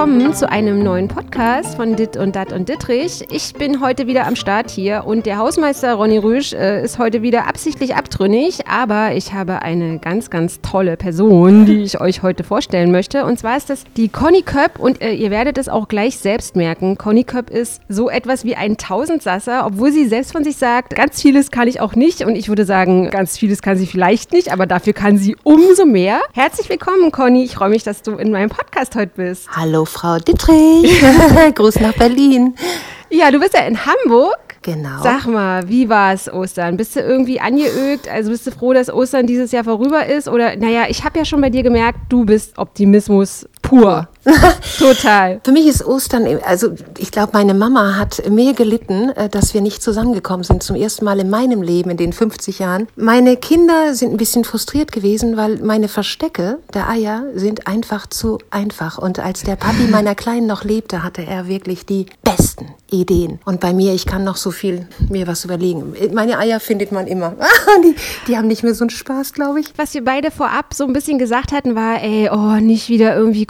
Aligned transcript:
willkommen 0.00 0.32
zu 0.32 0.48
einem 0.48 0.82
neuen 0.82 1.08
Podcast 1.08 1.74
von 1.74 1.94
Dit 1.94 2.16
und 2.16 2.34
Dat 2.34 2.54
und 2.54 2.70
Dittrich. 2.70 3.22
Ich 3.30 3.52
bin 3.52 3.82
heute 3.82 4.06
wieder 4.06 4.26
am 4.26 4.34
Start 4.34 4.70
hier 4.70 5.04
und 5.04 5.26
der 5.26 5.36
Hausmeister 5.36 5.92
Ronny 5.92 6.16
Rüsch 6.16 6.54
äh, 6.54 6.82
ist 6.82 6.98
heute 6.98 7.20
wieder 7.20 7.46
absichtlich 7.46 7.94
abtrünnig, 7.94 8.66
aber 8.66 9.12
ich 9.12 9.34
habe 9.34 9.60
eine 9.60 9.98
ganz, 9.98 10.30
ganz 10.30 10.62
tolle 10.62 10.96
Person, 10.96 11.66
die 11.66 11.82
ich 11.82 12.00
euch 12.00 12.22
heute 12.22 12.44
vorstellen 12.44 12.92
möchte. 12.92 13.26
Und 13.26 13.38
zwar 13.38 13.58
ist 13.58 13.68
das 13.68 13.84
die 13.98 14.08
Conny 14.08 14.40
Köpp 14.40 14.78
und 14.78 15.02
äh, 15.02 15.12
ihr 15.12 15.30
werdet 15.30 15.58
es 15.58 15.68
auch 15.68 15.86
gleich 15.86 16.16
selbst 16.16 16.56
merken. 16.56 16.96
Conny 16.96 17.24
Köpp 17.24 17.50
ist 17.50 17.82
so 17.90 18.08
etwas 18.08 18.46
wie 18.46 18.56
ein 18.56 18.78
Tausendsasser, 18.78 19.66
obwohl 19.66 19.92
sie 19.92 20.06
selbst 20.06 20.32
von 20.32 20.44
sich 20.44 20.56
sagt, 20.56 20.96
ganz 20.96 21.20
vieles 21.20 21.50
kann 21.50 21.68
ich 21.68 21.82
auch 21.82 21.94
nicht 21.94 22.24
und 22.24 22.36
ich 22.36 22.48
würde 22.48 22.64
sagen, 22.64 23.10
ganz 23.10 23.36
vieles 23.36 23.60
kann 23.60 23.76
sie 23.76 23.86
vielleicht 23.86 24.32
nicht, 24.32 24.50
aber 24.50 24.64
dafür 24.64 24.94
kann 24.94 25.18
sie 25.18 25.36
umso 25.42 25.84
mehr. 25.84 26.22
Herzlich 26.32 26.70
willkommen, 26.70 27.12
Conny. 27.12 27.44
Ich 27.44 27.54
freue 27.54 27.68
mich, 27.68 27.82
dass 27.82 28.00
du 28.00 28.12
in 28.12 28.30
meinem 28.30 28.48
Podcast 28.48 28.96
heute 28.96 29.12
bist. 29.14 29.46
Hallo, 29.54 29.84
Frau 29.90 30.18
Dittrich. 30.18 31.02
Gruß 31.54 31.80
nach 31.80 31.94
Berlin. 31.94 32.54
Ja, 33.10 33.30
du 33.30 33.40
bist 33.40 33.54
ja 33.54 33.62
in 33.64 33.84
Hamburg. 33.84 34.38
Genau. 34.62 35.02
Sag 35.02 35.26
mal, 35.26 35.68
wie 35.68 35.88
war 35.88 36.12
es 36.12 36.32
Ostern? 36.32 36.76
Bist 36.76 36.94
du 36.94 37.00
irgendwie 37.00 37.40
angeögt? 37.40 38.08
Also 38.08 38.30
bist 38.30 38.46
du 38.46 38.52
froh, 38.52 38.72
dass 38.72 38.92
Ostern 38.92 39.26
dieses 39.26 39.52
Jahr 39.52 39.64
vorüber 39.64 40.06
ist? 40.06 40.28
Oder, 40.28 40.54
naja, 40.56 40.84
ich 40.88 41.02
habe 41.02 41.18
ja 41.18 41.24
schon 41.24 41.40
bei 41.40 41.50
dir 41.50 41.62
gemerkt, 41.62 41.98
du 42.10 42.24
bist 42.24 42.56
Optimismus 42.58 43.48
pur. 43.62 44.08
Total. 44.78 45.40
Für 45.44 45.52
mich 45.52 45.66
ist 45.66 45.84
Ostern, 45.84 46.26
also 46.44 46.74
ich 46.98 47.10
glaube, 47.10 47.30
meine 47.32 47.54
Mama 47.54 47.96
hat 47.96 48.28
mehr 48.28 48.52
gelitten, 48.52 49.10
äh, 49.10 49.28
dass 49.28 49.54
wir 49.54 49.60
nicht 49.60 49.82
zusammengekommen 49.82 50.44
sind. 50.44 50.62
Zum 50.62 50.76
ersten 50.76 51.04
Mal 51.04 51.20
in 51.20 51.30
meinem 51.30 51.62
Leben, 51.62 51.90
in 51.90 51.96
den 51.96 52.12
50 52.12 52.58
Jahren. 52.58 52.86
Meine 52.96 53.36
Kinder 53.36 53.94
sind 53.94 54.12
ein 54.12 54.16
bisschen 54.16 54.44
frustriert 54.44 54.92
gewesen, 54.92 55.36
weil 55.36 55.58
meine 55.58 55.88
Verstecke 55.88 56.58
der 56.74 56.88
Eier 56.88 57.24
sind 57.34 57.66
einfach 57.66 58.06
zu 58.06 58.38
einfach. 58.50 58.98
Und 58.98 59.18
als 59.18 59.42
der 59.42 59.56
Papi 59.56 59.84
meiner 59.90 60.14
Kleinen 60.14 60.46
noch 60.46 60.64
lebte, 60.64 61.02
hatte 61.02 61.24
er 61.24 61.48
wirklich 61.48 61.86
die 61.86 62.06
besten 62.22 62.74
Ideen. 62.90 63.38
Und 63.44 63.60
bei 63.60 63.72
mir, 63.72 63.94
ich 63.94 64.06
kann 64.06 64.24
noch 64.24 64.36
so 64.36 64.50
viel 64.50 64.86
mir 65.08 65.26
was 65.26 65.44
überlegen. 65.44 65.94
Meine 66.12 66.38
Eier 66.38 66.60
findet 66.60 66.92
man 66.92 67.06
immer. 67.06 67.36
die, 67.84 67.94
die 68.26 68.36
haben 68.36 68.48
nicht 68.48 68.62
mehr 68.62 68.74
so 68.74 68.84
einen 68.84 68.90
Spaß, 68.90 69.32
glaube 69.32 69.60
ich. 69.60 69.72
Was 69.76 69.94
wir 69.94 70.04
beide 70.04 70.30
vorab 70.30 70.74
so 70.74 70.84
ein 70.84 70.92
bisschen 70.92 71.18
gesagt 71.18 71.52
hatten, 71.52 71.74
war, 71.74 72.02
ey, 72.02 72.28
oh, 72.30 72.60
nicht 72.60 72.88
wieder 72.88 73.16
irgendwie 73.16 73.46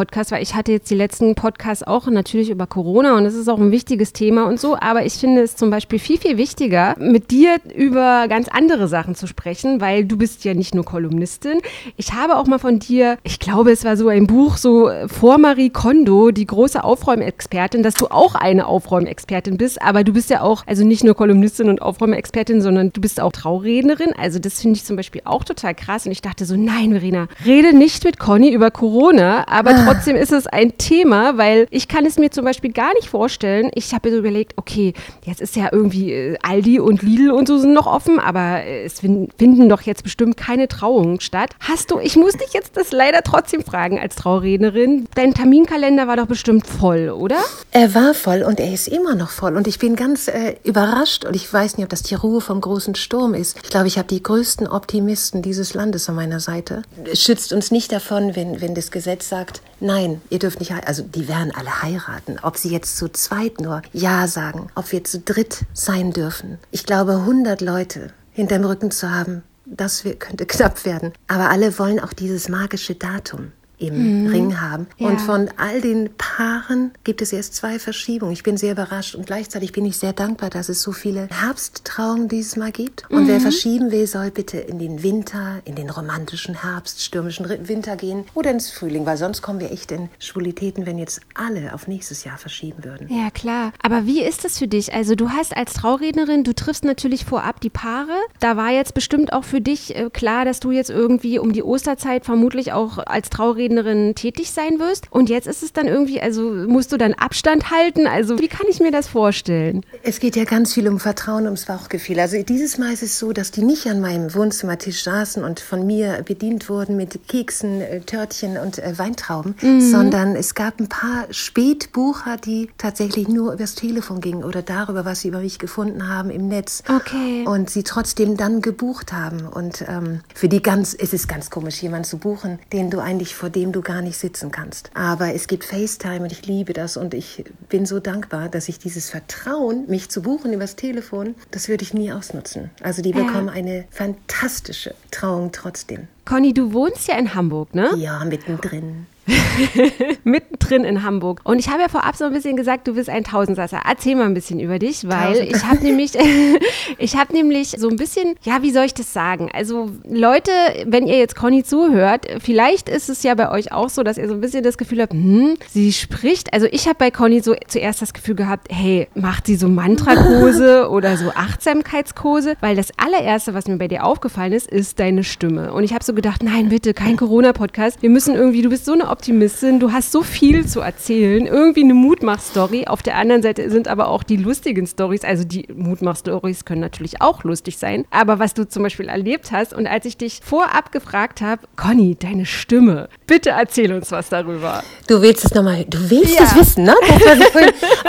Corona-Podcast, 0.00 0.32
weil 0.32 0.42
ich 0.42 0.54
hatte 0.54 0.72
jetzt 0.72 0.90
die 0.90 0.94
letzten 0.94 1.34
Podcasts 1.34 1.86
auch 1.86 2.06
natürlich 2.06 2.50
über 2.50 2.66
Corona 2.66 3.16
und 3.16 3.26
es 3.26 3.34
ist 3.34 3.48
auch 3.48 3.58
ein 3.58 3.70
wichtiges 3.70 4.12
Thema 4.12 4.44
und 4.46 4.58
so, 4.58 4.76
aber 4.80 5.04
ich 5.04 5.14
finde 5.14 5.42
es 5.42 5.56
zum 5.56 5.70
Beispiel 5.70 5.98
viel, 5.98 6.18
viel 6.18 6.36
wichtiger, 6.36 6.94
mit 6.98 7.30
dir 7.30 7.56
über 7.74 8.26
ganz 8.28 8.48
andere 8.48 8.88
Sachen 8.88 9.14
zu 9.14 9.26
sprechen, 9.26 9.80
weil 9.80 10.04
du 10.04 10.16
bist 10.16 10.44
ja 10.44 10.54
nicht 10.54 10.74
nur 10.74 10.84
Kolumnistin. 10.84 11.58
Ich 11.96 12.14
habe 12.14 12.36
auch 12.36 12.46
mal 12.46 12.58
von 12.58 12.78
dir, 12.78 13.18
ich 13.22 13.38
glaube, 13.38 13.72
es 13.72 13.84
war 13.84 13.96
so 13.96 14.08
ein 14.08 14.26
Buch, 14.26 14.56
so 14.56 14.90
vor 15.06 15.38
Marie 15.38 15.70
Kondo, 15.70 16.30
die 16.30 16.46
große 16.46 16.82
Aufräumexpertin, 16.82 17.82
dass 17.82 17.94
du 17.94 18.06
auch 18.06 18.34
eine 18.34 18.66
Aufräumexpertin 18.66 19.56
bist, 19.56 19.82
aber 19.82 20.04
du 20.04 20.12
bist 20.12 20.30
ja 20.30 20.40
auch, 20.40 20.66
also 20.66 20.84
nicht 20.84 21.04
nur 21.04 21.14
Kolumnistin 21.14 21.68
und 21.68 21.82
Aufräumexpertin, 21.82 22.62
sondern 22.62 22.92
du 22.92 23.00
bist 23.00 23.20
auch 23.20 23.32
Traurednerin. 23.32 24.12
Also 24.16 24.38
das 24.38 24.60
finde 24.60 24.76
ich 24.76 24.84
zum 24.84 24.96
Beispiel 24.96 25.22
auch 25.24 25.44
total 25.44 25.74
krass 25.74 26.06
und 26.06 26.12
ich 26.12 26.22
dachte 26.22 26.44
so, 26.46 26.56
nein, 26.56 26.90
Verena, 26.90 27.28
rede 27.44 27.76
nicht 27.76 28.04
mit 28.04 28.18
Conny 28.18 28.52
über 28.52 28.70
Corona, 28.70 29.46
aber 29.48 29.70
ah. 29.74 29.89
Trotzdem 29.90 30.14
ist 30.14 30.32
es 30.32 30.46
ein 30.46 30.78
Thema, 30.78 31.36
weil 31.36 31.66
ich 31.70 31.88
kann 31.88 32.06
es 32.06 32.16
mir 32.16 32.30
zum 32.30 32.44
Beispiel 32.44 32.72
gar 32.72 32.94
nicht 32.94 33.08
vorstellen. 33.08 33.70
Ich 33.74 33.92
habe 33.92 34.08
mir 34.08 34.14
so 34.14 34.20
überlegt, 34.20 34.52
okay, 34.56 34.94
jetzt 35.24 35.40
ist 35.40 35.56
ja 35.56 35.68
irgendwie 35.72 36.12
äh, 36.12 36.38
Aldi 36.42 36.78
und 36.78 37.02
Lidl 37.02 37.32
und 37.32 37.48
so 37.48 37.58
sind 37.58 37.72
noch 37.72 37.86
offen, 37.88 38.20
aber 38.20 38.62
äh, 38.62 38.84
es 38.84 39.00
finden 39.00 39.68
doch 39.68 39.82
jetzt 39.82 40.04
bestimmt 40.04 40.36
keine 40.36 40.68
Trauungen 40.68 41.20
statt. 41.20 41.50
Hast 41.58 41.90
du, 41.90 41.98
ich 41.98 42.14
muss 42.14 42.34
dich 42.34 42.52
jetzt 42.52 42.76
das 42.76 42.92
leider 42.92 43.22
trotzdem 43.22 43.64
fragen 43.64 43.98
als 43.98 44.14
Traurednerin, 44.14 45.08
dein 45.16 45.34
Terminkalender 45.34 46.06
war 46.06 46.16
doch 46.16 46.26
bestimmt 46.26 46.68
voll, 46.68 47.10
oder? 47.10 47.38
Er 47.72 47.92
war 47.94 48.14
voll 48.14 48.44
und 48.44 48.60
er 48.60 48.72
ist 48.72 48.86
immer 48.86 49.16
noch 49.16 49.30
voll 49.30 49.56
und 49.56 49.66
ich 49.66 49.80
bin 49.80 49.96
ganz 49.96 50.28
äh, 50.28 50.54
überrascht 50.62 51.24
und 51.24 51.34
ich 51.34 51.52
weiß 51.52 51.76
nicht, 51.76 51.84
ob 51.84 51.90
das 51.90 52.04
die 52.04 52.14
Ruhe 52.14 52.40
vom 52.40 52.60
großen 52.60 52.94
Sturm 52.94 53.34
ist. 53.34 53.58
Ich 53.64 53.70
glaube, 53.70 53.88
ich 53.88 53.98
habe 53.98 54.06
die 54.06 54.22
größten 54.22 54.68
Optimisten 54.68 55.42
dieses 55.42 55.74
Landes 55.74 56.08
an 56.08 56.14
meiner 56.14 56.38
Seite. 56.38 56.82
Es 57.10 57.22
schützt 57.22 57.52
uns 57.52 57.72
nicht 57.72 57.90
davon, 57.90 58.36
wenn, 58.36 58.60
wenn 58.60 58.76
das 58.76 58.92
Gesetz 58.92 59.28
sagt, 59.28 59.62
nein, 59.80 60.20
ihr 60.30 60.38
dürft 60.38 60.60
nicht 60.60 60.70
heiraten. 60.70 60.88
Also 60.88 61.02
die 61.02 61.28
werden 61.28 61.52
alle 61.54 61.82
heiraten. 61.82 62.38
Ob 62.42 62.56
sie 62.56 62.70
jetzt 62.70 62.96
zu 62.96 63.08
zweit 63.08 63.60
nur 63.60 63.82
Ja 63.92 64.26
sagen, 64.26 64.68
ob 64.74 64.90
wir 64.92 65.04
zu 65.04 65.18
dritt 65.18 65.60
sein 65.72 66.12
dürfen. 66.12 66.58
Ich 66.70 66.84
glaube, 66.84 67.12
100 67.12 67.60
Leute 67.60 68.12
hinterm 68.32 68.64
Rücken 68.64 68.90
zu 68.90 69.10
haben, 69.10 69.42
das 69.66 70.04
könnte 70.18 70.46
knapp 70.46 70.84
werden. 70.84 71.12
Aber 71.28 71.50
alle 71.50 71.78
wollen 71.78 72.00
auch 72.00 72.12
dieses 72.12 72.48
magische 72.48 72.94
Datum 72.94 73.52
im 73.80 74.24
mhm. 74.24 74.26
Ring 74.28 74.60
haben. 74.60 74.86
Ja. 74.98 75.08
Und 75.08 75.20
von 75.20 75.48
all 75.56 75.80
den 75.80 76.10
Paaren 76.16 76.92
gibt 77.02 77.22
es 77.22 77.32
erst 77.32 77.54
zwei 77.56 77.78
Verschiebungen. 77.78 78.32
Ich 78.32 78.42
bin 78.42 78.56
sehr 78.56 78.72
überrascht 78.72 79.14
und 79.14 79.26
gleichzeitig 79.26 79.72
bin 79.72 79.86
ich 79.86 79.96
sehr 79.96 80.12
dankbar, 80.12 80.50
dass 80.50 80.68
es 80.68 80.82
so 80.82 80.92
viele 80.92 81.28
Herbsttrauungen 81.30 82.28
dieses 82.28 82.56
Mal 82.56 82.72
gibt. 82.72 83.10
Und 83.10 83.24
mhm. 83.24 83.28
wer 83.28 83.40
verschieben 83.40 83.90
will, 83.90 84.06
soll 84.06 84.30
bitte 84.30 84.58
in 84.58 84.78
den 84.78 85.02
Winter, 85.02 85.60
in 85.64 85.74
den 85.74 85.88
romantischen 85.88 86.62
Herbst, 86.62 87.02
stürmischen 87.02 87.48
Winter 87.66 87.96
gehen 87.96 88.24
oder 88.34 88.50
ins 88.50 88.70
Frühling, 88.70 89.06
weil 89.06 89.16
sonst 89.16 89.40
kommen 89.40 89.60
wir 89.60 89.72
echt 89.72 89.90
in 89.92 90.10
Schwulitäten, 90.18 90.84
wenn 90.84 90.98
jetzt 90.98 91.20
alle 91.34 91.72
auf 91.72 91.88
nächstes 91.88 92.24
Jahr 92.24 92.36
verschieben 92.36 92.84
würden. 92.84 93.08
Ja, 93.10 93.30
klar. 93.30 93.72
Aber 93.82 94.04
wie 94.04 94.22
ist 94.22 94.44
das 94.44 94.58
für 94.58 94.68
dich? 94.68 94.92
Also 94.92 95.14
du 95.14 95.30
hast 95.30 95.56
als 95.56 95.72
Traurednerin, 95.72 96.44
du 96.44 96.54
triffst 96.54 96.84
natürlich 96.84 97.24
vorab 97.24 97.60
die 97.60 97.70
Paare. 97.70 98.12
Da 98.40 98.58
war 98.58 98.70
jetzt 98.70 98.92
bestimmt 98.92 99.32
auch 99.32 99.44
für 99.44 99.62
dich 99.62 99.96
äh, 99.96 100.10
klar, 100.10 100.44
dass 100.44 100.60
du 100.60 100.70
jetzt 100.70 100.90
irgendwie 100.90 101.38
um 101.38 101.52
die 101.52 101.62
Osterzeit 101.62 102.26
vermutlich 102.26 102.72
auch 102.72 102.98
als 102.98 103.30
Traurednerin 103.30 103.69
Rednerin 103.70 104.14
tätig 104.14 104.50
sein 104.50 104.78
wirst. 104.78 105.06
Und 105.10 105.30
jetzt 105.30 105.46
ist 105.46 105.62
es 105.62 105.72
dann 105.72 105.86
irgendwie, 105.86 106.20
also 106.20 106.42
musst 106.42 106.92
du 106.92 106.96
dann 106.96 107.14
Abstand 107.14 107.70
halten? 107.70 108.06
Also 108.06 108.38
wie 108.38 108.48
kann 108.48 108.66
ich 108.68 108.80
mir 108.80 108.90
das 108.90 109.08
vorstellen? 109.08 109.84
Es 110.02 110.20
geht 110.20 110.36
ja 110.36 110.44
ganz 110.44 110.74
viel 110.74 110.88
um 110.88 110.98
Vertrauen, 110.98 111.44
ums 111.44 111.66
Bauchgefühl. 111.66 112.18
Also 112.20 112.42
dieses 112.42 112.78
Mal 112.78 112.92
ist 112.92 113.02
es 113.02 113.18
so, 113.18 113.32
dass 113.32 113.50
die 113.50 113.62
nicht 113.62 113.86
an 113.86 114.00
meinem 114.00 114.34
Wohnzimmertisch 114.34 115.02
saßen 115.04 115.44
und 115.44 115.60
von 115.60 115.86
mir 115.86 116.22
bedient 116.24 116.68
wurden 116.68 116.96
mit 116.96 117.28
Keksen, 117.28 117.80
äh, 117.80 118.00
Törtchen 118.00 118.56
und 118.58 118.78
äh, 118.78 118.98
Weintrauben, 118.98 119.54
mhm. 119.60 119.80
sondern 119.80 120.36
es 120.36 120.54
gab 120.54 120.80
ein 120.80 120.88
paar 120.88 121.26
Spätbucher, 121.30 122.36
die 122.36 122.68
tatsächlich 122.76 123.28
nur 123.28 123.52
übers 123.52 123.74
Telefon 123.74 124.20
gingen 124.20 124.44
oder 124.44 124.62
darüber, 124.62 125.04
was 125.04 125.20
sie 125.20 125.28
über 125.28 125.40
mich 125.40 125.58
gefunden 125.58 126.08
haben 126.08 126.30
im 126.30 126.48
Netz. 126.48 126.82
Okay. 126.88 127.44
Und 127.46 127.70
sie 127.70 127.84
trotzdem 127.84 128.36
dann 128.36 128.60
gebucht 128.60 129.12
haben. 129.12 129.46
Und 129.46 129.84
ähm, 129.88 130.20
für 130.34 130.48
die 130.48 130.62
ganz, 130.62 130.94
es 130.94 131.12
ist 131.12 131.28
ganz 131.28 131.50
komisch, 131.50 131.82
jemanden 131.82 132.04
zu 132.04 132.18
buchen, 132.18 132.58
den 132.72 132.90
du 132.90 132.98
eigentlich 132.98 133.34
vor 133.34 133.50
dem 133.50 133.59
dem 133.60 133.72
du 133.72 133.82
gar 133.82 134.00
nicht 134.00 134.16
sitzen 134.16 134.50
kannst. 134.50 134.90
Aber 134.94 135.34
es 135.34 135.46
gibt 135.46 135.64
FaceTime 135.64 136.20
und 136.20 136.32
ich 136.32 136.46
liebe 136.46 136.72
das 136.72 136.96
und 136.96 137.12
ich 137.12 137.44
bin 137.68 137.84
so 137.84 138.00
dankbar, 138.00 138.48
dass 138.48 138.68
ich 138.68 138.78
dieses 138.78 139.10
Vertrauen, 139.10 139.84
mich 139.86 140.08
zu 140.08 140.22
buchen 140.22 140.52
übers 140.54 140.76
Telefon, 140.76 141.34
das 141.50 141.68
würde 141.68 141.82
ich 141.82 141.92
nie 141.92 142.10
ausnutzen. 142.10 142.70
Also 142.82 143.02
die 143.02 143.12
bekommen 143.12 143.50
eine 143.50 143.84
fantastische 143.90 144.94
Trauung 145.10 145.52
trotzdem. 145.52 146.08
Conny, 146.24 146.54
du 146.54 146.72
wohnst 146.72 147.08
ja 147.08 147.16
in 147.16 147.34
Hamburg, 147.34 147.74
ne? 147.74 147.90
Ja, 147.96 148.24
mittendrin. 148.24 149.06
mittendrin 150.24 150.84
in 150.84 151.02
Hamburg. 151.02 151.40
Und 151.44 151.58
ich 151.58 151.68
habe 151.68 151.82
ja 151.82 151.88
vorab 151.88 152.16
so 152.16 152.24
ein 152.24 152.32
bisschen 152.32 152.56
gesagt, 152.56 152.86
du 152.88 152.94
bist 152.94 153.08
ein 153.08 153.24
Tausendsasser. 153.24 153.80
Erzähl 153.88 154.16
mal 154.16 154.26
ein 154.26 154.34
bisschen 154.34 154.60
über 154.60 154.78
dich, 154.78 155.08
weil 155.08 155.34
Tausend. 155.34 155.56
ich 155.56 155.64
habe 155.64 155.82
nämlich, 155.82 156.12
ich 156.98 157.16
habe 157.16 157.32
nämlich 157.32 157.70
so 157.78 157.88
ein 157.88 157.96
bisschen, 157.96 158.34
ja, 158.42 158.62
wie 158.62 158.70
soll 158.70 158.84
ich 158.84 158.94
das 158.94 159.12
sagen? 159.12 159.50
Also 159.52 159.90
Leute, 160.08 160.50
wenn 160.86 161.06
ihr 161.06 161.18
jetzt 161.18 161.36
Conny 161.36 161.64
zuhört, 161.64 162.26
vielleicht 162.40 162.88
ist 162.88 163.08
es 163.08 163.22
ja 163.22 163.34
bei 163.34 163.50
euch 163.50 163.72
auch 163.72 163.90
so, 163.90 164.02
dass 164.02 164.18
ihr 164.18 164.28
so 164.28 164.34
ein 164.34 164.40
bisschen 164.40 164.62
das 164.62 164.78
Gefühl 164.78 165.02
habt, 165.02 165.12
hm, 165.12 165.56
sie 165.68 165.92
spricht. 165.92 166.52
Also 166.52 166.66
ich 166.70 166.86
habe 166.86 166.96
bei 166.98 167.10
Conny 167.10 167.40
so 167.40 167.54
zuerst 167.66 168.02
das 168.02 168.12
Gefühl 168.12 168.36
gehabt, 168.36 168.68
hey, 168.70 169.08
macht 169.14 169.46
sie 169.46 169.56
so 169.56 169.68
Mantrakurse 169.68 170.88
oder 170.90 171.16
so 171.16 171.30
Achtsamkeitskurse? 171.30 172.56
Weil 172.60 172.76
das 172.76 172.88
allererste, 172.96 173.54
was 173.54 173.66
mir 173.68 173.76
bei 173.76 173.88
dir 173.88 174.04
aufgefallen 174.04 174.52
ist, 174.52 174.68
ist 174.70 174.98
deine 175.00 175.24
Stimme. 175.24 175.72
Und 175.72 175.82
ich 175.82 175.94
habe 175.94 176.04
so 176.04 176.12
gedacht, 176.12 176.42
nein, 176.42 176.68
bitte, 176.68 176.92
kein 176.92 177.16
Corona-Podcast. 177.16 178.02
Wir 178.02 178.10
müssen 178.10 178.34
irgendwie, 178.34 178.60
du 178.60 178.68
bist 178.68 178.84
so 178.84 178.92
eine 178.92 179.08
Optimistin, 179.08 179.80
du 179.80 179.92
hast 179.92 180.12
so 180.12 180.22
viel 180.22 180.66
zu 180.66 180.80
erzählen, 180.80 181.46
irgendwie 181.46 181.82
eine 181.82 181.94
Mutmach-Story. 181.94 182.86
Auf 182.86 183.02
der 183.02 183.16
anderen 183.16 183.42
Seite 183.42 183.70
sind 183.70 183.88
aber 183.88 184.08
auch 184.08 184.22
die 184.22 184.36
lustigen 184.36 184.86
Stories, 184.86 185.24
also 185.24 185.44
die 185.44 185.66
Mutmach-Stories 185.74 186.66
können 186.66 186.82
natürlich 186.82 187.22
auch 187.22 187.44
lustig 187.44 187.78
sein, 187.78 188.04
aber 188.10 188.38
was 188.38 188.52
du 188.52 188.68
zum 188.68 188.82
Beispiel 188.82 189.08
erlebt 189.08 189.52
hast 189.52 189.72
und 189.72 189.86
als 189.86 190.04
ich 190.04 190.18
dich 190.18 190.40
vorab 190.44 190.92
gefragt 190.92 191.40
habe, 191.40 191.62
Conny, 191.76 192.16
deine 192.16 192.44
Stimme, 192.44 193.08
bitte 193.26 193.50
erzähl 193.50 193.92
uns 193.92 194.12
was 194.12 194.28
darüber. 194.28 194.82
Du 195.06 195.22
willst 195.22 195.46
es 195.46 195.54
nochmal, 195.54 195.86
du 195.88 196.10
willst 196.10 196.38
ja. 196.38 196.44
es 196.44 196.54
wissen, 196.56 196.84
ne? 196.84 196.94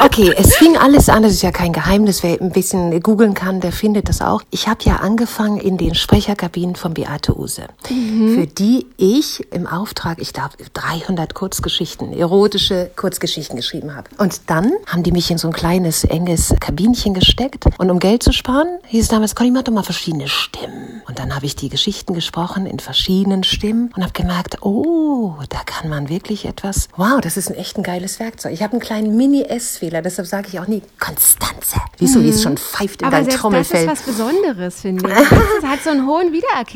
okay, 0.03 0.33
es 0.37 0.55
fing 0.57 0.77
alles 0.77 1.07
an, 1.07 1.23
das 1.23 1.31
ist 1.31 1.41
ja 1.41 1.51
kein 1.51 1.71
Geheimnis, 1.71 2.21
wer 2.21 2.41
ein 2.41 2.51
bisschen 2.51 3.01
googeln 3.01 3.33
kann, 3.33 3.61
der 3.61 3.71
findet 3.71 4.09
das 4.09 4.21
auch. 4.21 4.41
Ich 4.51 4.67
habe 4.67 4.79
ja 4.83 4.97
angefangen 4.97 5.57
in 5.57 5.77
den 5.77 5.95
Sprecherkabinen 5.95 6.75
von 6.81 6.93
Beate 6.93 7.37
Use, 7.37 7.67
mhm. 7.89 8.35
für 8.35 8.47
die 8.47 8.87
ich 8.97 9.45
im 9.51 9.67
Auftrag, 9.67 10.21
ich 10.21 10.33
glaube, 10.33 10.55
drei 10.73 10.91
200 10.91 11.33
Kurzgeschichten, 11.33 12.13
erotische 12.13 12.91
Kurzgeschichten 12.95 13.55
geschrieben 13.55 13.95
habe. 13.95 14.09
Und 14.17 14.49
dann 14.49 14.71
haben 14.87 15.03
die 15.03 15.11
mich 15.11 15.31
in 15.31 15.37
so 15.37 15.47
ein 15.47 15.53
kleines, 15.53 16.03
enges 16.03 16.53
Kabinchen 16.59 17.13
gesteckt. 17.13 17.65
Und 17.77 17.89
um 17.89 17.99
Geld 17.99 18.23
zu 18.23 18.31
sparen, 18.31 18.67
hieß 18.87 19.03
es 19.03 19.09
damals, 19.09 19.35
Conny, 19.35 19.51
mach 19.51 19.63
doch 19.63 19.73
mal 19.73 19.83
verschiedene 19.83 20.27
Stimmen. 20.27 21.01
Und 21.07 21.19
dann 21.19 21.35
habe 21.35 21.45
ich 21.45 21.55
die 21.55 21.69
Geschichten 21.69 22.13
gesprochen 22.13 22.65
in 22.65 22.79
verschiedenen 22.79 23.43
Stimmen 23.43 23.91
und 23.95 24.03
habe 24.03 24.13
gemerkt, 24.13 24.57
oh, 24.61 25.35
da 25.49 25.59
kann 25.65 25.89
man 25.89 26.09
wirklich 26.09 26.45
etwas. 26.45 26.87
Wow, 26.95 27.21
das 27.21 27.37
ist 27.37 27.49
ein 27.49 27.55
echt 27.55 27.77
ein 27.77 27.83
geiles 27.83 28.19
Werkzeug. 28.19 28.53
Ich 28.53 28.63
habe 28.63 28.73
einen 28.73 28.81
kleinen 28.81 29.15
Mini-S-Fehler, 29.15 30.01
deshalb 30.01 30.27
sage 30.27 30.47
ich 30.49 30.59
auch 30.59 30.67
nie 30.67 30.81
Konstanze. 30.99 31.77
Du, 31.99 32.05
mhm. 32.05 32.23
wie 32.23 32.29
es 32.29 32.43
schon 32.43 32.57
pfeift 32.57 33.01
in 33.01 33.07
Aber 33.07 33.17
dein 33.17 33.29
Trommelfell. 33.29 33.85
Das 33.85 33.99
ist 33.99 34.07
was 34.07 34.15
Besonderes, 34.17 34.81
finde 34.81 35.09
ich. 35.09 35.29
Das 35.61 35.69
hat 35.69 35.83
so 35.83 35.89
einen 35.89 36.07
hohen 36.07 36.31
Wiedererkennungswert, 36.31 36.70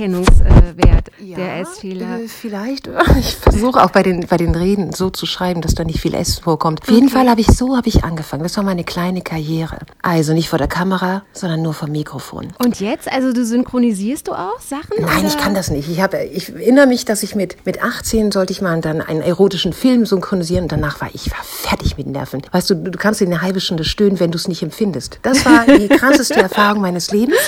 ja, 1.19 1.37
der 1.37 1.59
S-Fehler. 1.61 2.19
Äh, 2.19 2.27
vielleicht. 2.27 2.89
Ich 3.17 3.35
versuche 3.35 3.81
auch 3.83 3.91
bei 3.91 4.03
den, 4.03 4.27
bei 4.27 4.37
den 4.37 4.53
Reden 4.55 4.91
so 4.91 5.09
zu 5.09 5.25
schreiben, 5.25 5.61
dass 5.61 5.73
da 5.73 5.83
nicht 5.83 6.01
viel 6.01 6.13
S 6.13 6.39
vorkommt. 6.39 6.81
Auf 6.81 6.89
jeden 6.89 7.09
Fall 7.09 7.29
habe 7.29 7.39
ich 7.39 7.47
so 7.47 7.77
habe 7.77 7.87
ich 7.87 8.03
angefangen. 8.03 8.43
Das 8.43 8.57
war 8.57 8.63
meine 8.63 8.83
kleine 8.83 9.21
Karriere. 9.21 9.79
Also 10.01 10.33
nicht 10.33 10.49
vor 10.49 10.59
der 10.59 10.67
Kamera, 10.67 11.23
sondern 11.31 11.61
nur 11.61 11.73
vom 11.73 11.91
Mikrofon. 11.91 12.53
Und 12.59 12.79
jetzt, 12.79 13.11
also 13.11 13.31
du 13.31 13.45
synchronisierst 13.45 14.27
du 14.27 14.33
auch 14.33 14.59
Sachen? 14.59 14.97
Nein, 14.99 15.19
oder? 15.19 15.27
ich 15.27 15.37
kann 15.37 15.55
das 15.55 15.71
nicht. 15.71 15.89
Ich, 15.89 16.01
habe, 16.01 16.23
ich 16.23 16.53
erinnere 16.53 16.87
mich, 16.87 17.05
dass 17.05 17.23
ich 17.23 17.35
mit, 17.35 17.65
mit 17.65 17.81
18 17.81 18.31
sollte 18.31 18.51
ich 18.51 18.61
mal 18.61 18.79
dann 18.81 19.01
einen 19.01 19.21
erotischen 19.21 19.71
Film 19.73 20.05
synchronisieren 20.05 20.63
und 20.63 20.71
danach 20.71 20.99
war 20.99 21.09
ich 21.13 21.31
war 21.31 21.43
fertig 21.43 21.97
mit 21.97 22.07
Nerven. 22.07 22.41
Weißt 22.51 22.69
du, 22.69 22.75
du 22.75 22.97
kannst 22.97 23.21
in 23.21 23.31
eine 23.31 23.41
halbe 23.41 23.61
Stunde 23.61 23.85
stöhnen, 23.85 24.19
wenn 24.19 24.31
du 24.31 24.37
es 24.37 24.47
nicht 24.47 24.61
empfindest. 24.61 25.19
Das 25.21 25.45
war 25.45 25.65
die 25.65 25.87
krasseste 25.89 26.35
Erfahrung 26.35 26.81
meines 26.81 27.11
Lebens 27.11 27.39